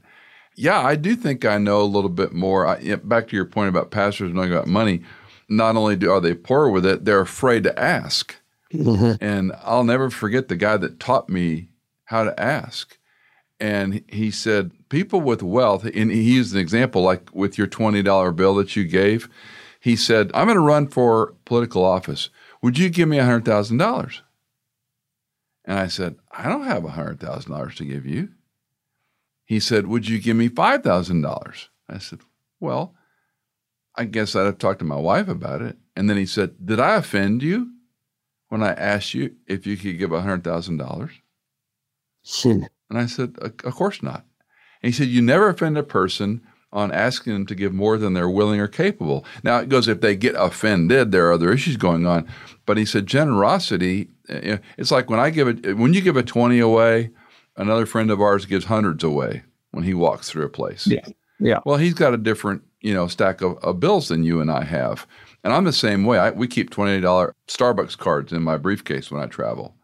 Yeah, 0.56 0.80
I 0.80 0.96
do 0.96 1.16
think 1.16 1.44
I 1.44 1.58
know 1.58 1.80
a 1.80 1.84
little 1.84 2.10
bit 2.10 2.32
more. 2.32 2.66
I, 2.66 2.96
back 2.96 3.28
to 3.28 3.36
your 3.36 3.44
point 3.46 3.68
about 3.68 3.90
pastors 3.90 4.32
knowing 4.32 4.52
about 4.52 4.66
money. 4.66 5.02
Not 5.48 5.76
only 5.76 5.96
do 5.96 6.10
are 6.10 6.20
they 6.20 6.34
poor 6.34 6.68
with 6.68 6.86
it, 6.86 7.04
they're 7.04 7.20
afraid 7.20 7.64
to 7.64 7.78
ask. 7.78 8.36
Mm-hmm. 8.72 9.24
And 9.24 9.52
I'll 9.62 9.84
never 9.84 10.10
forget 10.10 10.48
the 10.48 10.56
guy 10.56 10.76
that 10.76 11.00
taught 11.00 11.28
me 11.28 11.68
how 12.04 12.24
to 12.24 12.40
ask. 12.40 12.98
And 13.60 14.02
he 14.08 14.30
said, 14.30 14.72
people 14.88 15.20
with 15.20 15.42
wealth, 15.42 15.84
and 15.84 16.10
he 16.10 16.22
used 16.22 16.54
an 16.54 16.60
example 16.60 17.02
like 17.02 17.32
with 17.34 17.56
your 17.56 17.66
$20 17.66 18.36
bill 18.36 18.54
that 18.56 18.76
you 18.76 18.84
gave. 18.84 19.28
He 19.80 19.96
said, 19.96 20.30
I'm 20.34 20.46
going 20.46 20.56
to 20.56 20.60
run 20.60 20.88
for 20.88 21.34
political 21.44 21.84
office. 21.84 22.30
Would 22.62 22.78
you 22.78 22.88
give 22.88 23.08
me 23.08 23.18
$100,000? 23.18 24.20
And 25.66 25.78
I 25.78 25.86
said, 25.86 26.16
I 26.32 26.48
don't 26.48 26.64
have 26.64 26.82
$100,000 26.82 27.74
to 27.76 27.84
give 27.84 28.06
you. 28.06 28.30
He 29.44 29.60
said, 29.60 29.86
Would 29.86 30.08
you 30.08 30.20
give 30.20 30.36
me 30.36 30.48
$5,000? 30.48 31.68
I 31.88 31.98
said, 31.98 32.20
Well, 32.60 32.94
I 33.96 34.04
guess 34.04 34.34
I'd 34.34 34.46
have 34.46 34.58
talked 34.58 34.80
to 34.80 34.84
my 34.84 34.96
wife 34.96 35.28
about 35.28 35.62
it. 35.62 35.76
And 35.96 36.10
then 36.10 36.16
he 36.16 36.26
said, 36.26 36.54
Did 36.64 36.80
I 36.80 36.96
offend 36.96 37.42
you 37.42 37.70
when 38.48 38.62
I 38.62 38.72
asked 38.72 39.14
you 39.14 39.34
if 39.46 39.66
you 39.66 39.76
could 39.76 39.98
give 39.98 40.10
$100,000? 40.10 41.10
And 42.90 42.98
I 42.98 43.06
said, 43.06 43.36
Of 43.40 43.74
course 43.74 44.02
not. 44.02 44.24
And 44.82 44.92
he 44.92 44.92
said, 44.92 45.08
You 45.08 45.22
never 45.22 45.48
offend 45.48 45.78
a 45.78 45.82
person 45.82 46.42
on 46.74 46.90
asking 46.90 47.32
them 47.32 47.46
to 47.46 47.54
give 47.54 47.72
more 47.72 47.96
than 47.96 48.14
they're 48.14 48.28
willing 48.28 48.60
or 48.60 48.66
capable. 48.66 49.24
Now, 49.44 49.58
it 49.58 49.68
goes, 49.68 49.86
if 49.86 50.00
they 50.00 50.16
get 50.16 50.34
offended, 50.36 51.12
there 51.12 51.28
are 51.28 51.32
other 51.32 51.52
issues 51.52 51.76
going 51.76 52.04
on. 52.04 52.26
But 52.66 52.76
he 52.76 52.84
said, 52.84 53.06
generosity, 53.06 54.08
eh, 54.28 54.58
it's 54.76 54.90
like 54.90 55.08
when 55.08 55.20
I 55.20 55.30
give 55.30 55.46
it, 55.46 55.78
when 55.78 55.94
you 55.94 56.00
give 56.00 56.16
a 56.16 56.22
20 56.24 56.58
away, 56.58 57.10
another 57.56 57.86
friend 57.86 58.10
of 58.10 58.20
ours 58.20 58.44
gives 58.44 58.64
hundreds 58.64 59.04
away 59.04 59.44
when 59.70 59.84
he 59.84 59.94
walks 59.94 60.28
through 60.28 60.44
a 60.44 60.48
place. 60.48 60.86
Yeah. 60.88 61.06
Yeah. 61.38 61.60
Well, 61.64 61.76
he's 61.76 61.94
got 61.94 62.12
a 62.12 62.16
different, 62.16 62.62
you 62.84 62.94
know, 62.94 63.08
stack 63.08 63.40
of, 63.40 63.58
of 63.58 63.80
bills 63.80 64.08
than 64.08 64.22
you 64.22 64.40
and 64.40 64.50
I 64.50 64.62
have. 64.62 65.06
And 65.42 65.52
I'm 65.52 65.64
the 65.64 65.72
same 65.72 66.04
way. 66.04 66.18
I, 66.18 66.30
we 66.30 66.46
keep 66.46 66.70
$20 66.70 67.32
Starbucks 67.48 67.98
cards 67.98 68.32
in 68.32 68.42
my 68.42 68.56
briefcase 68.56 69.10
when 69.10 69.22
I 69.22 69.26
travel. 69.26 69.74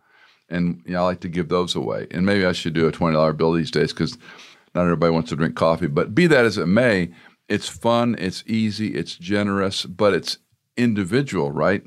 And 0.48 0.82
you 0.84 0.92
know, 0.92 1.00
I 1.00 1.04
like 1.04 1.20
to 1.20 1.28
give 1.28 1.48
those 1.48 1.74
away. 1.74 2.06
And 2.10 2.24
maybe 2.24 2.44
I 2.44 2.52
should 2.52 2.74
do 2.74 2.86
a 2.86 2.92
$20 2.92 3.36
bill 3.36 3.52
these 3.52 3.70
days 3.72 3.92
because– 3.92 4.16
not 4.74 4.82
everybody 4.82 5.12
wants 5.12 5.30
to 5.30 5.36
drink 5.36 5.56
coffee, 5.56 5.88
but 5.88 6.14
be 6.14 6.26
that 6.28 6.44
as 6.44 6.58
it 6.58 6.66
may, 6.66 7.10
it's 7.48 7.68
fun, 7.68 8.14
it's 8.18 8.44
easy, 8.46 8.94
it's 8.94 9.16
generous, 9.16 9.84
but 9.84 10.14
it's 10.14 10.38
individual, 10.76 11.50
right? 11.50 11.82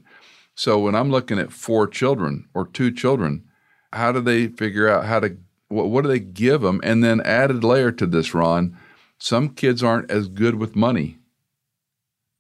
So 0.56 0.80
when 0.80 0.96
I'm 0.96 1.10
looking 1.10 1.40
at 1.40 1.54
four 1.54 1.88
children 1.88 2.48
or 2.54 2.68
two 2.68 2.92
children, 2.92 3.46
how 3.94 4.12
do 4.12 4.20
they 4.20 4.48
figure 4.48 4.90
out 4.90 5.06
how 5.06 5.20
to 5.22 5.38
what, 5.70 5.90
what 5.90 6.04
do 6.04 6.10
they 6.10 6.20
give 6.20 6.62
them? 6.62 6.82
And 6.84 7.04
then 7.04 7.22
added 7.22 7.64
layer 7.64 7.92
to 7.94 8.06
this, 8.06 8.34
Ron, 8.34 8.78
some 9.18 9.50
kids 9.50 9.84
aren't 9.84 10.12
as 10.12 10.28
good 10.28 10.56
with 10.56 10.76
money 10.76 11.20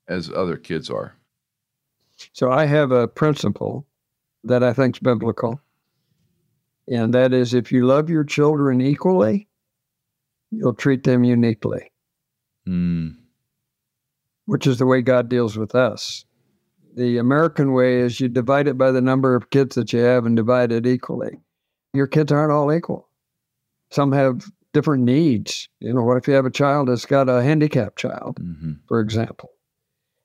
as 0.07 0.29
other 0.29 0.57
kids 0.57 0.89
are. 0.89 1.15
So 2.33 2.51
I 2.51 2.65
have 2.65 2.91
a 2.91 3.07
principle 3.07 3.85
that 4.43 4.63
I 4.63 4.73
think 4.73 4.95
is 4.95 4.99
biblical, 4.99 5.59
and 6.87 7.13
that 7.13 7.33
is 7.33 7.53
if 7.53 7.71
you 7.71 7.85
love 7.85 8.09
your 8.09 8.23
children 8.23 8.81
equally, 8.81 9.47
you'll 10.51 10.73
treat 10.73 11.03
them 11.03 11.23
uniquely, 11.23 11.91
mm. 12.67 13.15
which 14.45 14.67
is 14.67 14.77
the 14.77 14.85
way 14.85 15.01
God 15.01 15.29
deals 15.29 15.57
with 15.57 15.75
us. 15.75 16.25
The 16.95 17.17
American 17.17 17.73
way 17.73 17.99
is 17.99 18.19
you 18.19 18.29
divide 18.29 18.67
it 18.67 18.77
by 18.77 18.91
the 18.91 19.01
number 19.01 19.35
of 19.35 19.49
kids 19.49 19.75
that 19.75 19.93
you 19.93 19.99
have 19.99 20.25
and 20.25 20.35
divide 20.35 20.71
it 20.71 20.85
equally. 20.85 21.39
Your 21.93 22.07
kids 22.07 22.31
aren't 22.31 22.51
all 22.51 22.71
equal. 22.71 23.07
Some 23.89 24.11
have 24.11 24.45
different 24.73 25.03
needs. 25.03 25.69
You 25.79 25.93
know, 25.93 26.03
what 26.03 26.17
if 26.17 26.27
you 26.27 26.33
have 26.33 26.45
a 26.45 26.51
child 26.51 26.89
that's 26.89 27.05
got 27.05 27.29
a 27.29 27.41
handicapped 27.41 27.97
child, 27.97 28.37
mm-hmm. 28.39 28.73
for 28.87 28.99
example, 28.99 29.51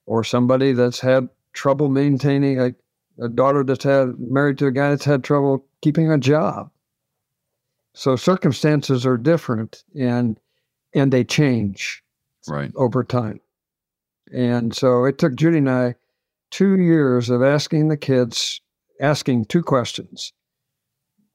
or 0.06 0.24
somebody 0.24 0.72
that's 0.72 1.00
had 1.00 1.28
trouble 1.52 1.88
maintaining 1.88 2.60
a, 2.60 2.74
a 3.20 3.28
daughter 3.28 3.62
that's 3.62 3.84
had 3.84 4.18
married 4.18 4.58
to 4.58 4.66
a 4.66 4.72
guy 4.72 4.90
that's 4.90 5.04
had 5.04 5.22
trouble 5.22 5.64
keeping 5.82 6.10
a 6.10 6.18
job. 6.18 6.70
So 7.94 8.16
circumstances 8.16 9.04
are 9.04 9.16
different 9.16 9.84
and 9.98 10.38
and 10.94 11.12
they 11.12 11.24
change 11.24 12.02
right 12.48 12.72
over 12.76 13.04
time. 13.04 13.40
And 14.32 14.74
so 14.74 15.04
it 15.04 15.18
took 15.18 15.34
Judy 15.34 15.58
and 15.58 15.70
I 15.70 15.94
two 16.50 16.78
years 16.78 17.28
of 17.28 17.42
asking 17.42 17.88
the 17.88 17.96
kids, 17.96 18.60
asking 19.00 19.46
two 19.46 19.62
questions. 19.62 20.32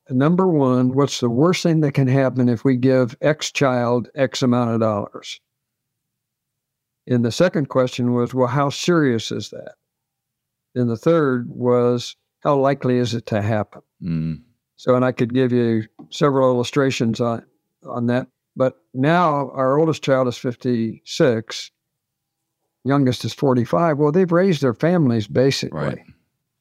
Number 0.09 0.47
one, 0.47 0.93
what's 0.93 1.19
the 1.19 1.29
worst 1.29 1.63
thing 1.63 1.81
that 1.81 1.93
can 1.93 2.07
happen 2.07 2.49
if 2.49 2.65
we 2.65 2.75
give 2.75 3.15
X 3.21 3.51
child 3.51 4.09
X 4.15 4.41
amount 4.41 4.71
of 4.71 4.79
dollars? 4.81 5.39
And 7.07 7.23
the 7.23 7.31
second 7.31 7.69
question 7.69 8.13
was, 8.13 8.33
well, 8.33 8.47
how 8.47 8.69
serious 8.69 9.31
is 9.31 9.49
that? 9.49 9.75
And 10.75 10.89
the 10.89 10.97
third 10.97 11.49
was, 11.49 12.15
how 12.41 12.57
likely 12.57 12.97
is 12.97 13.13
it 13.13 13.25
to 13.27 13.41
happen? 13.41 13.81
Mm. 14.01 14.41
So, 14.75 14.95
and 14.95 15.05
I 15.05 15.11
could 15.11 15.33
give 15.33 15.51
you 15.51 15.83
several 16.09 16.51
illustrations 16.51 17.21
on 17.21 17.45
on 17.85 18.07
that. 18.07 18.27
But 18.55 18.77
now 18.93 19.49
our 19.51 19.79
oldest 19.79 20.03
child 20.03 20.27
is 20.27 20.37
56, 20.37 21.71
youngest 22.83 23.25
is 23.25 23.33
45. 23.33 23.97
Well, 23.97 24.11
they've 24.11 24.31
raised 24.31 24.61
their 24.61 24.73
families 24.73 25.27
basically. 25.27 25.79
Right. 25.79 25.99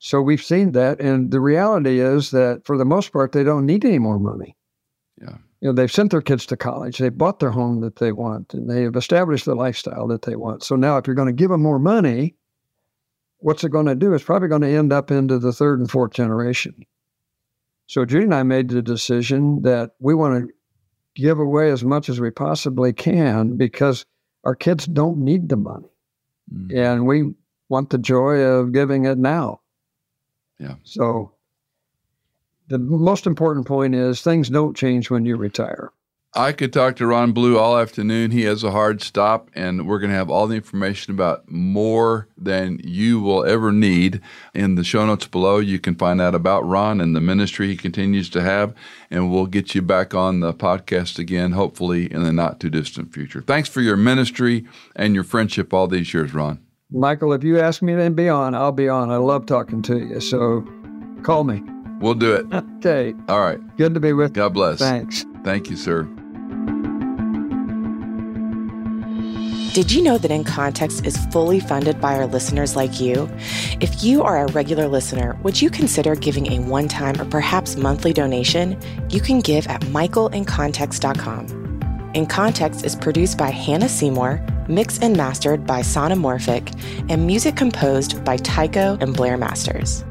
So 0.05 0.21
we've 0.21 0.43
seen 0.43 0.73
that, 0.73 1.01
and 1.01 1.31
the 1.31 1.41
reality 1.41 2.01
is 2.01 2.33
that 2.33 2.63
for 2.65 2.77
the 2.77 2.85
most 2.85 3.13
part, 3.13 3.31
they 3.31 3.45
don't 3.45 3.65
need 3.65 3.85
any 3.85 4.01
more 4.01 4.19
money. 4.19 4.57
Yeah. 5.21 5.37
You 5.61 5.69
know, 5.69 5.73
they've 5.75 5.93
sent 5.93 6.11
their 6.11 6.21
kids 6.21 6.45
to 6.47 6.57
college, 6.57 6.99
they 6.99 7.09
bought 7.09 7.39
their 7.39 7.53
home 7.53 7.83
that 7.83 7.97
they 7.97 8.11
want, 8.11 8.53
and 8.53 8.69
they 8.69 8.83
have 8.83 8.97
established 8.97 9.45
the 9.45 9.55
lifestyle 9.55 10.09
that 10.09 10.23
they 10.23 10.35
want. 10.35 10.65
So 10.65 10.75
now, 10.75 10.97
if 10.97 11.07
you're 11.07 11.15
going 11.15 11.29
to 11.29 11.33
give 11.33 11.51
them 11.51 11.63
more 11.63 11.79
money, 11.79 12.35
what's 13.39 13.63
it 13.63 13.71
going 13.71 13.87
to 13.87 13.95
do? 13.95 14.13
It's 14.13 14.25
probably 14.25 14.49
going 14.49 14.63
to 14.63 14.77
end 14.77 14.93
up 14.93 15.13
into 15.13 15.39
the 15.39 15.53
third 15.53 15.79
and 15.79 15.89
fourth 15.89 16.15
generation. 16.15 16.75
So 17.87 18.05
Judy 18.05 18.25
and 18.25 18.35
I 18.35 18.43
made 18.43 18.71
the 18.71 18.83
decision 18.83 19.63
that 19.63 19.93
we 20.01 20.17
want 20.17 20.49
to 20.49 20.53
give 21.15 21.39
away 21.39 21.71
as 21.71 21.85
much 21.85 22.09
as 22.09 22.21
we 22.21 22.33
possibly 22.33 22.93
can 22.93 23.57
because 23.57 24.05
our 24.43 24.57
kids 24.57 24.85
don't 24.87 25.19
need 25.19 25.49
the 25.49 25.57
money. 25.57 25.93
Mm. 26.53 26.77
And 26.77 27.07
we 27.07 27.35
want 27.69 27.91
the 27.91 27.99
joy 27.99 28.41
of 28.41 28.73
giving 28.73 29.05
it 29.05 29.17
now. 29.17 29.61
Yeah. 30.59 30.75
So 30.85 31.33
the 32.69 32.79
most 32.79 33.27
important 33.27 33.67
point 33.67 33.95
is 33.95 34.23
things 34.23 34.49
don't 34.49 34.77
change 34.77 35.11
when 35.11 35.25
you 35.25 35.37
retire. 35.37 35.93
I 36.35 36.53
could 36.53 36.73
talk 36.73 36.97
to 36.97 37.07
Ron 37.07 37.33
Blue 37.33 37.59
all 37.59 37.77
afternoon. 37.77 38.31
He 38.31 38.45
has 38.45 38.65
a 38.65 38.71
hard 38.71 39.03
stop, 39.03 39.51
and 39.55 39.87
we're 39.87 39.99
going 39.99 40.11
to 40.13 40.17
have 40.17 40.31
all 40.31 40.47
the 40.47 40.55
information 40.55 41.13
about 41.13 41.51
more 41.51 42.27
than 42.39 42.81
you 42.83 43.21
will 43.21 43.45
ever 43.45 43.71
need 43.71 44.23
in 44.55 44.77
the 44.77 44.85
show 44.85 45.05
notes 45.05 45.27
below. 45.27 45.59
You 45.59 45.79
can 45.79 45.95
find 45.95 46.23
out 46.23 46.35
about 46.35 46.67
Ron 46.67 47.03
and 47.03 47.15
the 47.15 47.21
ministry 47.21 47.69
he 47.69 47.77
continues 47.77 48.31
to 48.31 48.41
have, 48.41 48.75
and 49.11 49.31
we'll 49.31 49.45
get 49.45 49.75
you 49.75 49.83
back 49.83 50.15
on 50.15 50.41
the 50.41 50.55
podcast 50.55 51.19
again, 51.19 51.53
hopefully 51.53 52.11
in 52.11 52.23
the 52.23 52.33
not 52.33 52.61
too 52.61 52.71
distant 52.71 53.13
future. 53.13 53.43
Thanks 53.43 53.69
for 53.69 53.83
your 53.83 53.99
ministry 53.99 54.65
and 54.97 55.15
your 55.15 55.25
friendship 55.25 55.75
all 55.75 55.87
these 55.87 56.15
years, 56.15 56.33
Ron. 56.33 56.61
Michael, 56.93 57.33
if 57.33 57.43
you 57.43 57.59
ask 57.59 57.81
me 57.83 57.95
to 57.97 58.11
be 58.11 58.29
on, 58.29 58.55
I'll 58.55 58.73
be 58.73 58.89
on. 58.89 59.11
I 59.11 59.17
love 59.17 59.47
talking 59.47 59.83
to 59.83 59.99
you. 59.99 60.21
So 60.21 60.67
call 61.23 61.45
me. 61.45 61.63
We'll 62.01 62.15
do 62.15 62.33
it. 62.35 62.47
Okay. 62.85 63.15
All 63.29 63.41
right. 63.41 63.61
Good 63.77 63.95
to 63.95 64.01
be 64.01 64.13
with 64.13 64.33
God 64.35 64.55
bless. 64.55 64.81
Thanks. 64.81 65.25
Thank 65.45 65.71
you, 65.71 65.77
sir. 65.77 66.03
Did 69.73 69.91
you 69.91 70.03
know 70.03 70.19
that 70.19 70.31
In 70.31 70.45
Context 70.45 71.07
is 71.07 71.17
fully 71.33 71.59
funded 71.59 71.99
by 71.99 72.17
our 72.17 72.27
listeners 72.27 72.77
like 72.77 73.01
you? 73.01 73.31
If 73.81 74.05
you 74.05 74.23
are 74.23 74.45
a 74.45 74.53
regular 74.53 74.87
listener, 74.87 75.39
would 75.45 75.63
you 75.63 75.71
consider 75.71 76.15
giving 76.15 76.53
a 76.53 76.59
one 76.59 76.89
time 76.89 77.19
or 77.19 77.25
perhaps 77.25 77.77
monthly 77.77 78.13
donation? 78.13 78.79
You 79.09 79.21
can 79.23 79.41
give 79.41 79.67
at 79.69 79.81
michaelincontext.com. 79.83 81.62
In 82.15 82.27
Context 82.27 82.85
is 82.85 82.95
produced 82.95 83.39
by 83.39 83.49
Hannah 83.49 83.89
Seymour, 83.89 84.45
mixed 84.69 85.03
and 85.03 85.17
mastered 85.17 85.67
by 85.67 85.81
Sonomorphic, 85.81 86.79
and 87.09 87.27
music 87.27 87.57
composed 87.57 88.23
by 88.23 88.37
Tycho 88.37 88.99
and 89.01 89.17
Blair 89.17 89.39
Masters. 89.39 90.05